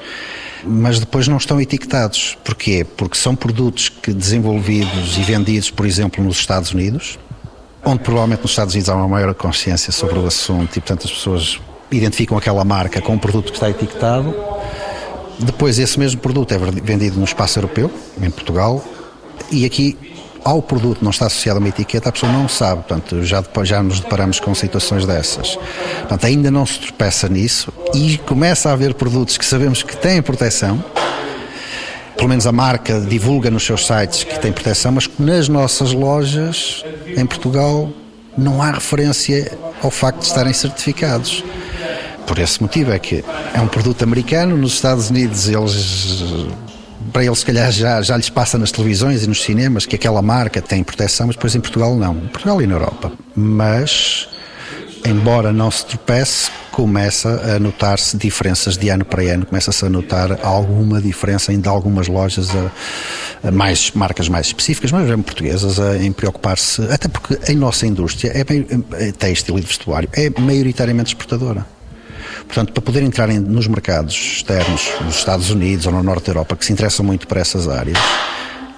mas 0.63 0.99
depois 0.99 1.27
não 1.27 1.37
estão 1.37 1.61
etiquetados. 1.61 2.35
Porquê? 2.43 2.85
Porque 2.97 3.15
são 3.15 3.35
produtos 3.35 3.89
que 3.89 4.11
desenvolvidos 4.11 5.17
e 5.17 5.21
vendidos, 5.21 5.69
por 5.69 5.85
exemplo, 5.85 6.23
nos 6.23 6.37
Estados 6.37 6.71
Unidos, 6.71 7.19
onde 7.85 7.99
provavelmente 7.99 8.41
nos 8.41 8.51
Estados 8.51 8.73
Unidos 8.73 8.89
há 8.89 8.95
uma 8.95 9.07
maior 9.07 9.33
consciência 9.35 9.91
sobre 9.91 10.17
o 10.17 10.25
assunto 10.25 10.77
e, 10.77 10.81
portanto, 10.81 11.05
as 11.05 11.11
pessoas 11.11 11.61
identificam 11.91 12.37
aquela 12.37 12.63
marca 12.63 13.01
com 13.01 13.13
um 13.13 13.17
produto 13.17 13.51
que 13.51 13.57
está 13.57 13.69
etiquetado. 13.69 14.35
Depois, 15.39 15.79
esse 15.79 15.97
mesmo 15.97 16.19
produto 16.19 16.53
é 16.53 16.57
vendido 16.57 17.17
no 17.17 17.25
espaço 17.25 17.57
europeu, 17.59 17.91
em 18.21 18.29
Portugal, 18.29 18.83
e 19.51 19.65
aqui 19.65 19.97
ao 20.43 20.61
produto 20.61 21.03
não 21.03 21.11
está 21.11 21.25
associado 21.25 21.57
a 21.57 21.59
uma 21.59 21.69
etiqueta, 21.69 22.09
a 22.09 22.11
pessoa 22.11 22.31
não 22.31 22.47
sabe. 22.47 22.83
Portanto, 22.83 23.23
já, 23.23 23.43
já 23.63 23.83
nos 23.83 23.99
deparamos 23.99 24.39
com 24.39 24.53
situações 24.53 25.05
dessas. 25.05 25.55
Portanto, 25.99 26.25
ainda 26.25 26.51
não 26.51 26.65
se 26.65 26.79
tropeça 26.79 27.27
nisso 27.29 27.71
e 27.93 28.17
começa 28.19 28.69
a 28.69 28.73
haver 28.73 28.93
produtos 28.93 29.37
que 29.37 29.45
sabemos 29.45 29.83
que 29.83 29.95
têm 29.95 30.21
proteção, 30.21 30.83
pelo 32.15 32.29
menos 32.29 32.45
a 32.45 32.51
marca 32.51 32.99
divulga 32.99 33.49
nos 33.49 33.65
seus 33.65 33.85
sites 33.87 34.23
que 34.23 34.37
tem 34.39 34.51
proteção, 34.51 34.91
mas 34.91 35.09
nas 35.17 35.47
nossas 35.47 35.93
lojas 35.93 36.83
em 37.15 37.25
Portugal 37.25 37.89
não 38.37 38.61
há 38.61 38.71
referência 38.71 39.57
ao 39.81 39.89
facto 39.89 40.19
de 40.19 40.25
estarem 40.25 40.53
certificados. 40.53 41.43
Por 42.29 42.37
esse 42.37 42.61
motivo 42.61 42.91
é 42.91 42.99
que 42.99 43.25
é 43.55 43.59
um 43.59 43.67
produto 43.67 44.03
americano, 44.03 44.55
nos 44.55 44.73
Estados 44.73 45.09
Unidos 45.09 45.49
eles 45.49 46.45
para 47.11 47.25
eles, 47.25 47.39
se 47.39 47.45
calhar, 47.45 47.71
já, 47.71 48.03
já 48.03 48.15
lhes 48.15 48.29
passa 48.29 48.55
nas 48.55 48.71
televisões 48.71 49.23
e 49.23 49.27
nos 49.27 49.41
cinemas 49.41 49.87
que 49.87 49.95
aquela 49.95 50.21
marca 50.21 50.61
tem 50.61 50.83
proteção, 50.83 51.25
mas 51.25 51.35
depois 51.35 51.55
em 51.55 51.59
Portugal 51.59 51.95
não. 51.95 52.13
Em 52.13 52.27
Portugal 52.27 52.61
e 52.61 52.67
na 52.67 52.75
Europa. 52.75 53.11
Mas, 53.35 54.29
embora 55.03 55.51
não 55.51 55.71
se 55.71 55.87
tropece, 55.87 56.51
começa 56.71 57.55
a 57.55 57.57
notar-se 57.57 58.15
diferenças 58.15 58.77
de 58.77 58.89
ano 58.89 59.05
para 59.05 59.23
ano, 59.23 59.47
começa-se 59.47 59.83
a 59.83 59.89
notar 59.89 60.39
alguma 60.45 61.01
diferença 61.01 61.51
em 61.51 61.59
algumas 61.65 62.07
lojas, 62.07 62.51
a, 62.55 63.47
a 63.47 63.51
mais 63.51 63.89
marcas 63.95 64.29
mais 64.29 64.45
específicas, 64.45 64.91
mas 64.91 65.07
mesmo 65.07 65.23
portuguesas, 65.23 65.79
a, 65.79 65.97
em 65.97 66.11
preocupar-se, 66.11 66.83
até 66.91 67.07
porque 67.07 67.39
a 67.51 67.55
nossa 67.55 67.87
indústria 67.87 68.31
é, 68.35 68.43
bem, 68.43 68.67
é 68.93 69.11
têxtil 69.11 69.57
e 69.57 69.61
de 69.61 69.67
vestuário, 69.67 70.07
é 70.13 70.29
maioritariamente 70.39 71.15
exportadora. 71.15 71.78
Portanto, 72.45 72.73
para 72.73 72.81
poder 72.81 73.03
entrar 73.03 73.29
em, 73.29 73.39
nos 73.39 73.67
mercados 73.67 74.13
externos, 74.13 74.89
nos 75.01 75.15
Estados 75.15 75.49
Unidos 75.49 75.85
ou 75.85 75.91
no 75.91 76.03
Norte 76.03 76.25
da 76.25 76.31
Europa, 76.31 76.55
que 76.55 76.65
se 76.65 76.73
interessam 76.73 77.05
muito 77.05 77.27
por 77.27 77.37
essas 77.37 77.67
áreas, 77.67 77.97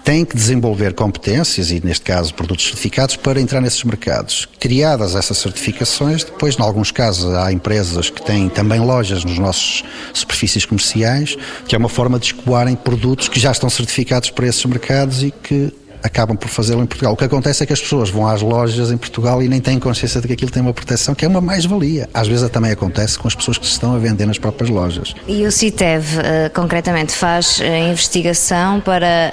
tem 0.04 0.26
que 0.26 0.36
desenvolver 0.36 0.94
competências, 0.94 1.72
e 1.72 1.80
neste 1.84 2.04
caso 2.04 2.34
produtos 2.34 2.66
certificados, 2.66 3.16
para 3.16 3.40
entrar 3.40 3.62
nesses 3.62 3.84
mercados. 3.84 4.48
Criadas 4.60 5.16
essas 5.16 5.38
certificações, 5.38 6.24
depois, 6.24 6.58
em 6.58 6.62
alguns 6.62 6.92
casos, 6.92 7.34
há 7.36 7.52
empresas 7.52 8.10
que 8.10 8.22
têm 8.22 8.50
também 8.50 8.80
lojas 8.80 9.24
nos 9.24 9.38
nossos 9.38 9.84
superfícies 10.14 10.66
comerciais, 10.66 11.38
que 11.68 11.76
é 11.76 11.78
uma 11.78 11.90
forma 11.90 12.20
de 12.20 12.28
escoarem 12.28 12.76
produtos 12.76 13.30
que 13.30 13.40
já 13.40 13.52
estão 13.52 13.70
certificados 13.70 14.32
para 14.32 14.48
esses 14.48 14.66
mercados 14.66 15.24
e 15.24 15.32
que 15.32 15.74
acabam 16.04 16.36
por 16.36 16.50
fazê-lo 16.50 16.82
em 16.82 16.86
Portugal. 16.86 17.14
O 17.14 17.18
que 17.18 17.24
acontece 17.24 17.64
é 17.64 17.66
que 17.66 17.74
as 17.74 17.80
pessoas 17.80 18.10
vão 18.10 18.28
às 18.28 18.42
lojas 18.42 18.92
em 18.92 18.98
Portugal 18.98 19.42
e 19.42 19.48
nem 19.48 19.60
têm 19.60 19.80
consciência 19.80 20.20
de 20.22 20.28
que 20.28 20.34
aquilo 20.34 20.52
tem 20.52 20.62
uma 20.62 20.74
proteção, 20.74 21.14
que 21.14 21.26
é 21.26 21.28
uma 21.28 21.42
mais-valia. 21.42 22.10
Às 22.14 22.28
vezes 22.28 22.50
também 22.50 22.72
acontece 22.72 23.18
com 23.18 23.28
as 23.28 23.36
pessoas 23.36 23.58
que 23.58 23.66
se 23.66 23.74
estão 23.74 23.96
a 23.96 24.00
vender 24.00 24.26
nas 24.26 24.38
próprias 24.38 24.70
lojas. 24.70 25.14
E 25.28 25.46
o 25.46 25.52
CITEV, 25.52 26.18
uh, 26.18 26.22
concretamente, 26.54 27.14
faz 27.14 27.60
uh, 27.60 27.64
investigação 27.64 28.80
para 28.82 29.32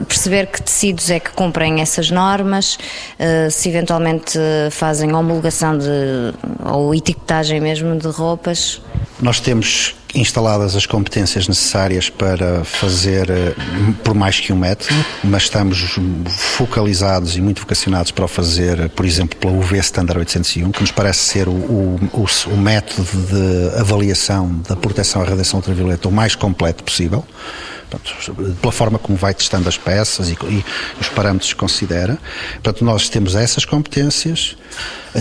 uh, 0.00 0.04
perceber 0.04 0.46
que 0.46 0.62
tecidos 0.62 1.10
é 1.10 1.20
que 1.20 1.30
cumprem 1.30 1.80
essas 1.80 2.10
normas, 2.10 2.78
se 3.50 3.68
eventualmente 3.68 4.38
fazem 4.70 5.12
homologação 5.12 5.76
de, 5.76 5.86
ou 6.64 6.94
etiquetagem 6.94 7.60
mesmo 7.60 7.96
de 7.96 8.08
roupas? 8.08 8.80
Nós 9.20 9.40
temos 9.40 9.94
instaladas 10.14 10.76
as 10.76 10.86
competências 10.86 11.48
necessárias 11.48 12.08
para 12.08 12.64
fazer 12.64 13.28
eh, 13.30 13.54
por 14.02 14.14
mais 14.14 14.40
que 14.40 14.52
um 14.52 14.56
método, 14.56 14.94
mas 15.22 15.44
estamos 15.44 15.98
focalizados 16.28 17.36
e 17.36 17.40
muito 17.40 17.60
vocacionados 17.60 18.10
para 18.10 18.24
o 18.24 18.28
fazer, 18.28 18.88
por 18.90 19.04
exemplo, 19.04 19.38
pela 19.38 19.52
UV 19.52 19.78
Standard 19.78 20.18
801, 20.20 20.72
que 20.72 20.80
nos 20.80 20.90
parece 20.90 21.20
ser 21.20 21.48
o, 21.48 21.52
o, 21.52 22.26
o 22.46 22.56
método 22.56 23.04
de 23.04 23.78
avaliação 23.78 24.60
da 24.68 24.76
proteção 24.76 25.22
à 25.22 25.24
radiação 25.24 25.58
ultravioleta 25.58 26.08
o 26.08 26.12
mais 26.12 26.34
completo 26.34 26.84
possível. 26.84 27.24
Portanto, 27.90 28.56
pela 28.60 28.72
forma 28.72 28.98
como 28.98 29.16
vai 29.16 29.32
testando 29.32 29.68
as 29.68 29.78
peças 29.78 30.28
e, 30.28 30.32
e, 30.32 30.64
os 31.00 31.08
parâmetros 31.08 31.52
que 31.52 31.58
considera. 31.58 32.18
Portanto, 32.54 32.84
nós 32.84 33.08
temos 33.08 33.34
essas 33.34 33.64
competências, 33.64 34.56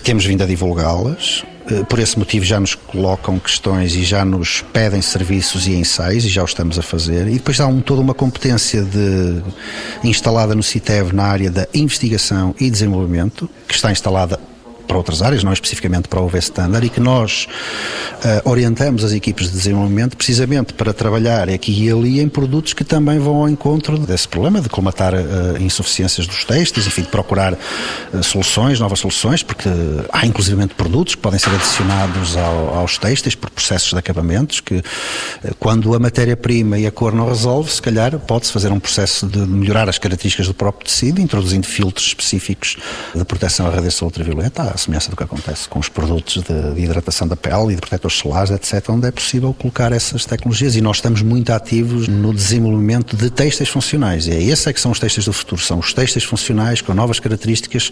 temos 0.04 0.26
vindo 0.26 0.43
a 0.43 0.48
divulgá-las, 0.48 1.43
por 1.89 1.99
esse 1.99 2.17
motivo 2.17 2.45
já 2.45 2.60
nos 2.60 2.75
colocam 2.75 3.39
questões 3.39 3.95
e 3.95 4.04
já 4.04 4.23
nos 4.23 4.62
pedem 4.73 5.01
serviços 5.01 5.67
e 5.67 5.73
ensaios 5.73 6.23
e 6.25 6.30
já 6.30 6.41
o 6.41 6.45
estamos 6.45 6.78
a 6.78 6.82
fazer. 6.82 7.28
E 7.28 7.34
depois 7.34 7.60
há 7.60 7.67
um, 7.67 7.82
toda 7.82 8.01
uma 8.01 8.13
competência 8.13 8.84
de, 8.84 9.41
instalada 10.04 10.54
no 10.54 10.63
CITEV 10.63 11.13
na 11.13 11.23
área 11.23 11.49
da 11.49 11.67
investigação 11.73 12.54
e 12.60 12.69
desenvolvimento, 12.69 13.49
que 13.67 13.73
está 13.73 13.91
instalada 13.91 14.39
para 14.86 14.98
outras 14.98 15.21
áreas, 15.21 15.43
não 15.43 15.54
especificamente 15.54 16.08
para 16.08 16.19
o 16.19 16.26
UV 16.26 16.39
Standard, 16.39 16.86
e 16.86 16.89
que 16.89 17.00
nós 17.00 17.48
uh, 18.24 18.50
orientamos 18.50 19.04
as 19.04 19.12
equipes 19.12 19.48
de 19.48 19.58
desenvolvimento 19.58 20.15
precisamente 20.15 20.74
para 20.74 20.93
trabalhar 20.93 21.50
aqui 21.50 21.86
e 21.86 21.91
ali 21.91 22.19
em 22.19 22.30
produtos 22.30 22.74
que 22.74 22.84
também 22.84 23.19
vão 23.19 23.36
ao 23.38 23.50
encontro 23.50 23.98
desse 24.00 24.28
problema 24.28 24.62
de 24.62 24.69
colmatar 24.69 25.13
uh, 25.13 25.62
insuficiências 25.62 26.28
dos 26.28 26.45
textos, 26.45 26.88
enfim, 26.88 27.02
de 27.02 27.10
procurar 27.10 27.54
uh, 27.54 28.24
soluções, 28.24 28.80
novas 28.80 29.00
soluções, 29.00 29.43
porque 29.43 29.69
há 30.12 30.26
inclusivamente 30.26 30.74
produtos 30.76 31.15
que 31.15 31.21
podem 31.21 31.39
ser 31.39 31.50
adicionados 31.50 32.38
ao, 32.38 32.80
aos 32.80 32.98
textos 32.98 33.36
por 33.36 33.50
processos 33.50 33.91
de 33.91 33.98
acabamentos 33.98 34.60
que 34.60 34.84
quando 35.60 35.93
a 35.93 36.00
matéria-prima 36.00 36.78
e 36.78 36.86
a 36.86 36.91
cor 36.91 37.13
não 37.13 37.28
resolve, 37.28 37.71
se 37.71 37.82
calhar 37.82 38.17
pode-se 38.19 38.52
fazer 38.52 38.71
um 38.71 38.80
processo 38.80 39.26
de 39.28 39.39
melhorar 39.39 39.89
as 39.89 39.98
características 39.98 40.48
do 40.48 40.54
próprio 40.54 40.88
tecido, 40.88 41.21
introduzindo 41.21 41.67
filtros 41.67 42.08
específicos 42.08 42.78
de 43.13 43.24
proteção 43.26 43.67
à 43.67 43.69
radiação 43.69 44.08
ultravioleta, 44.08 44.74
à 44.75 44.77
semelhança 44.77 45.09
do 45.09 45.15
que 45.15 45.23
acontece 45.23 45.67
com 45.67 45.79
os 45.79 45.89
produtos 45.89 46.43
de, 46.43 46.73
de 46.73 46.81
hidratação 46.81 47.27
da 47.27 47.35
pele 47.35 47.71
e 47.71 47.75
de 47.75 47.81
protetores 47.81 48.17
solares, 48.17 48.51
etc., 48.51 48.89
onde 48.89 49.07
é 49.07 49.11
possível 49.11 49.53
colocar 49.53 49.91
essas 49.91 50.25
tecnologias 50.25 50.75
e 50.75 50.81
nós 50.81 50.97
estamos 50.97 51.21
muito 51.21 51.49
ativos 51.51 52.07
no 52.07 52.33
desenvolvimento 52.33 53.15
de 53.15 53.29
textos 53.29 53.69
funcionais. 53.69 54.27
E 54.27 54.31
é 54.31 54.43
esse 54.43 54.69
é 54.69 54.73
que 54.73 54.79
são 54.79 54.91
os 54.91 54.99
textos 54.99 55.25
do 55.25 55.33
futuro, 55.33 55.61
são 55.61 55.79
os 55.79 55.93
textos 55.93 56.23
funcionais 56.23 56.81
com 56.81 56.93
novas 56.93 57.19
características 57.19 57.89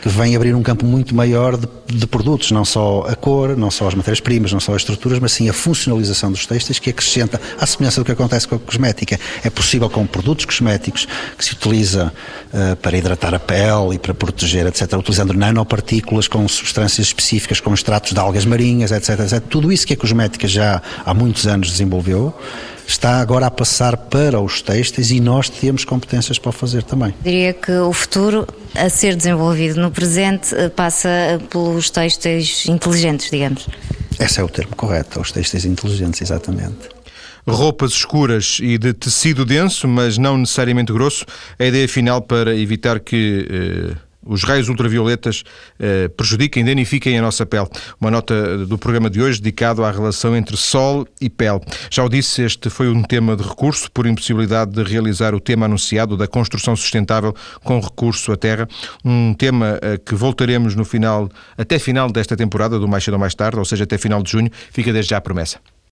que 0.00 0.08
vêm 0.08 0.34
abrir 0.34 0.54
um 0.54 0.62
campo 0.62 0.86
muito 0.86 1.14
maior 1.14 1.56
de, 1.56 1.68
de 1.86 2.06
produtos, 2.06 2.50
não 2.50 2.64
só 2.64 3.06
a 3.08 3.14
cor, 3.14 3.56
não 3.56 3.70
só 3.70 3.86
as 3.88 3.94
matérias-primas, 3.94 4.52
não 4.52 4.60
só 4.60 4.74
as 4.74 4.82
estruturas, 4.82 5.18
mas 5.18 5.32
sim 5.32 5.48
a 5.48 5.52
funcionalização 5.52 6.32
dos 6.32 6.46
textos 6.46 6.78
que 6.78 6.90
acrescenta, 6.90 7.40
à 7.60 7.66
semelhança 7.66 8.00
do 8.00 8.04
que 8.04 8.12
acontece 8.12 8.48
com 8.48 8.54
a 8.54 8.58
cosmética. 8.58 9.20
É 9.44 9.50
possível 9.50 9.90
com 9.90 10.06
produtos 10.06 10.46
cosméticos 10.46 11.06
que 11.36 11.44
se 11.44 11.52
utiliza 11.52 12.12
uh, 12.52 12.76
para 12.76 12.96
hidratar 12.96 13.34
a 13.34 13.38
pele 13.38 13.96
e 13.96 13.98
para 13.98 14.14
proteger, 14.14 14.66
etc., 14.66 14.94
utilizando 14.94 15.34
nanopartículas 15.34 16.21
com 16.28 16.46
substâncias 16.48 17.08
específicas, 17.08 17.60
com 17.60 17.72
extratos 17.72 18.12
de 18.12 18.18
algas 18.18 18.44
marinhas, 18.44 18.90
etc., 18.90 19.20
etc. 19.20 19.40
Tudo 19.48 19.72
isso 19.72 19.86
que 19.86 19.94
a 19.94 19.96
cosmética 19.96 20.48
já 20.48 20.82
há 21.04 21.14
muitos 21.14 21.46
anos 21.46 21.70
desenvolveu 21.70 22.34
está 22.86 23.20
agora 23.20 23.46
a 23.46 23.50
passar 23.50 23.96
para 23.96 24.40
os 24.40 24.60
têxteis 24.60 25.10
e 25.10 25.20
nós 25.20 25.48
temos 25.48 25.84
competências 25.84 26.38
para 26.38 26.50
o 26.50 26.52
fazer 26.52 26.82
também. 26.82 27.14
Diria 27.22 27.52
que 27.52 27.72
o 27.72 27.92
futuro 27.92 28.46
a 28.74 28.88
ser 28.88 29.16
desenvolvido 29.16 29.80
no 29.80 29.90
presente 29.90 30.54
eh, 30.54 30.68
passa 30.68 31.08
pelos 31.50 31.90
têxteis 31.90 32.66
inteligentes, 32.66 33.30
digamos. 33.30 33.68
Esse 34.18 34.40
é 34.40 34.44
o 34.44 34.48
termo 34.48 34.74
correto, 34.76 35.20
os 35.20 35.32
têxteis 35.32 35.64
inteligentes, 35.64 36.20
exatamente 36.20 37.02
roupas 37.46 37.92
escuras 37.92 38.58
e 38.62 38.78
de 38.78 38.92
tecido 38.92 39.44
denso, 39.44 39.88
mas 39.88 40.16
não 40.18 40.38
necessariamente 40.38 40.92
grosso, 40.92 41.24
a 41.58 41.64
ideia 41.64 41.88
final 41.88 42.22
para 42.22 42.54
evitar 42.54 43.00
que 43.00 43.48
eh, 43.50 43.96
os 44.24 44.44
raios 44.44 44.68
ultravioletas 44.68 45.42
eh, 45.78 46.08
prejudiquem, 46.08 46.64
danifiquem 46.64 47.18
a 47.18 47.22
nossa 47.22 47.44
pele. 47.44 47.68
Uma 48.00 48.10
nota 48.10 48.66
do 48.66 48.78
programa 48.78 49.10
de 49.10 49.20
hoje 49.20 49.40
dedicado 49.40 49.84
à 49.84 49.90
relação 49.90 50.36
entre 50.36 50.56
sol 50.56 51.06
e 51.20 51.28
pele. 51.28 51.60
Já 51.90 52.04
o 52.04 52.08
disse, 52.08 52.42
este 52.42 52.70
foi 52.70 52.88
um 52.88 53.02
tema 53.02 53.36
de 53.36 53.42
recurso 53.42 53.90
por 53.90 54.06
impossibilidade 54.06 54.72
de 54.72 54.82
realizar 54.82 55.34
o 55.34 55.40
tema 55.40 55.66
anunciado 55.66 56.16
da 56.16 56.26
construção 56.26 56.76
sustentável 56.76 57.34
com 57.64 57.80
recurso 57.80 58.32
à 58.32 58.36
terra. 58.36 58.68
Um 59.04 59.34
tema 59.34 59.78
eh, 59.82 59.98
que 59.98 60.14
voltaremos 60.14 60.74
no 60.74 60.84
final, 60.84 61.28
até 61.56 61.78
final 61.78 62.10
desta 62.10 62.36
temporada, 62.36 62.78
do 62.78 62.88
mais 62.88 63.04
cedo 63.04 63.14
ou 63.14 63.20
mais 63.20 63.34
tarde, 63.34 63.58
ou 63.58 63.64
seja, 63.64 63.84
até 63.84 63.98
final 63.98 64.22
de 64.22 64.30
junho. 64.30 64.50
Fica 64.70 64.92
desde 64.92 65.10
já 65.10 65.16
a 65.16 65.20
promessa. 65.20 65.58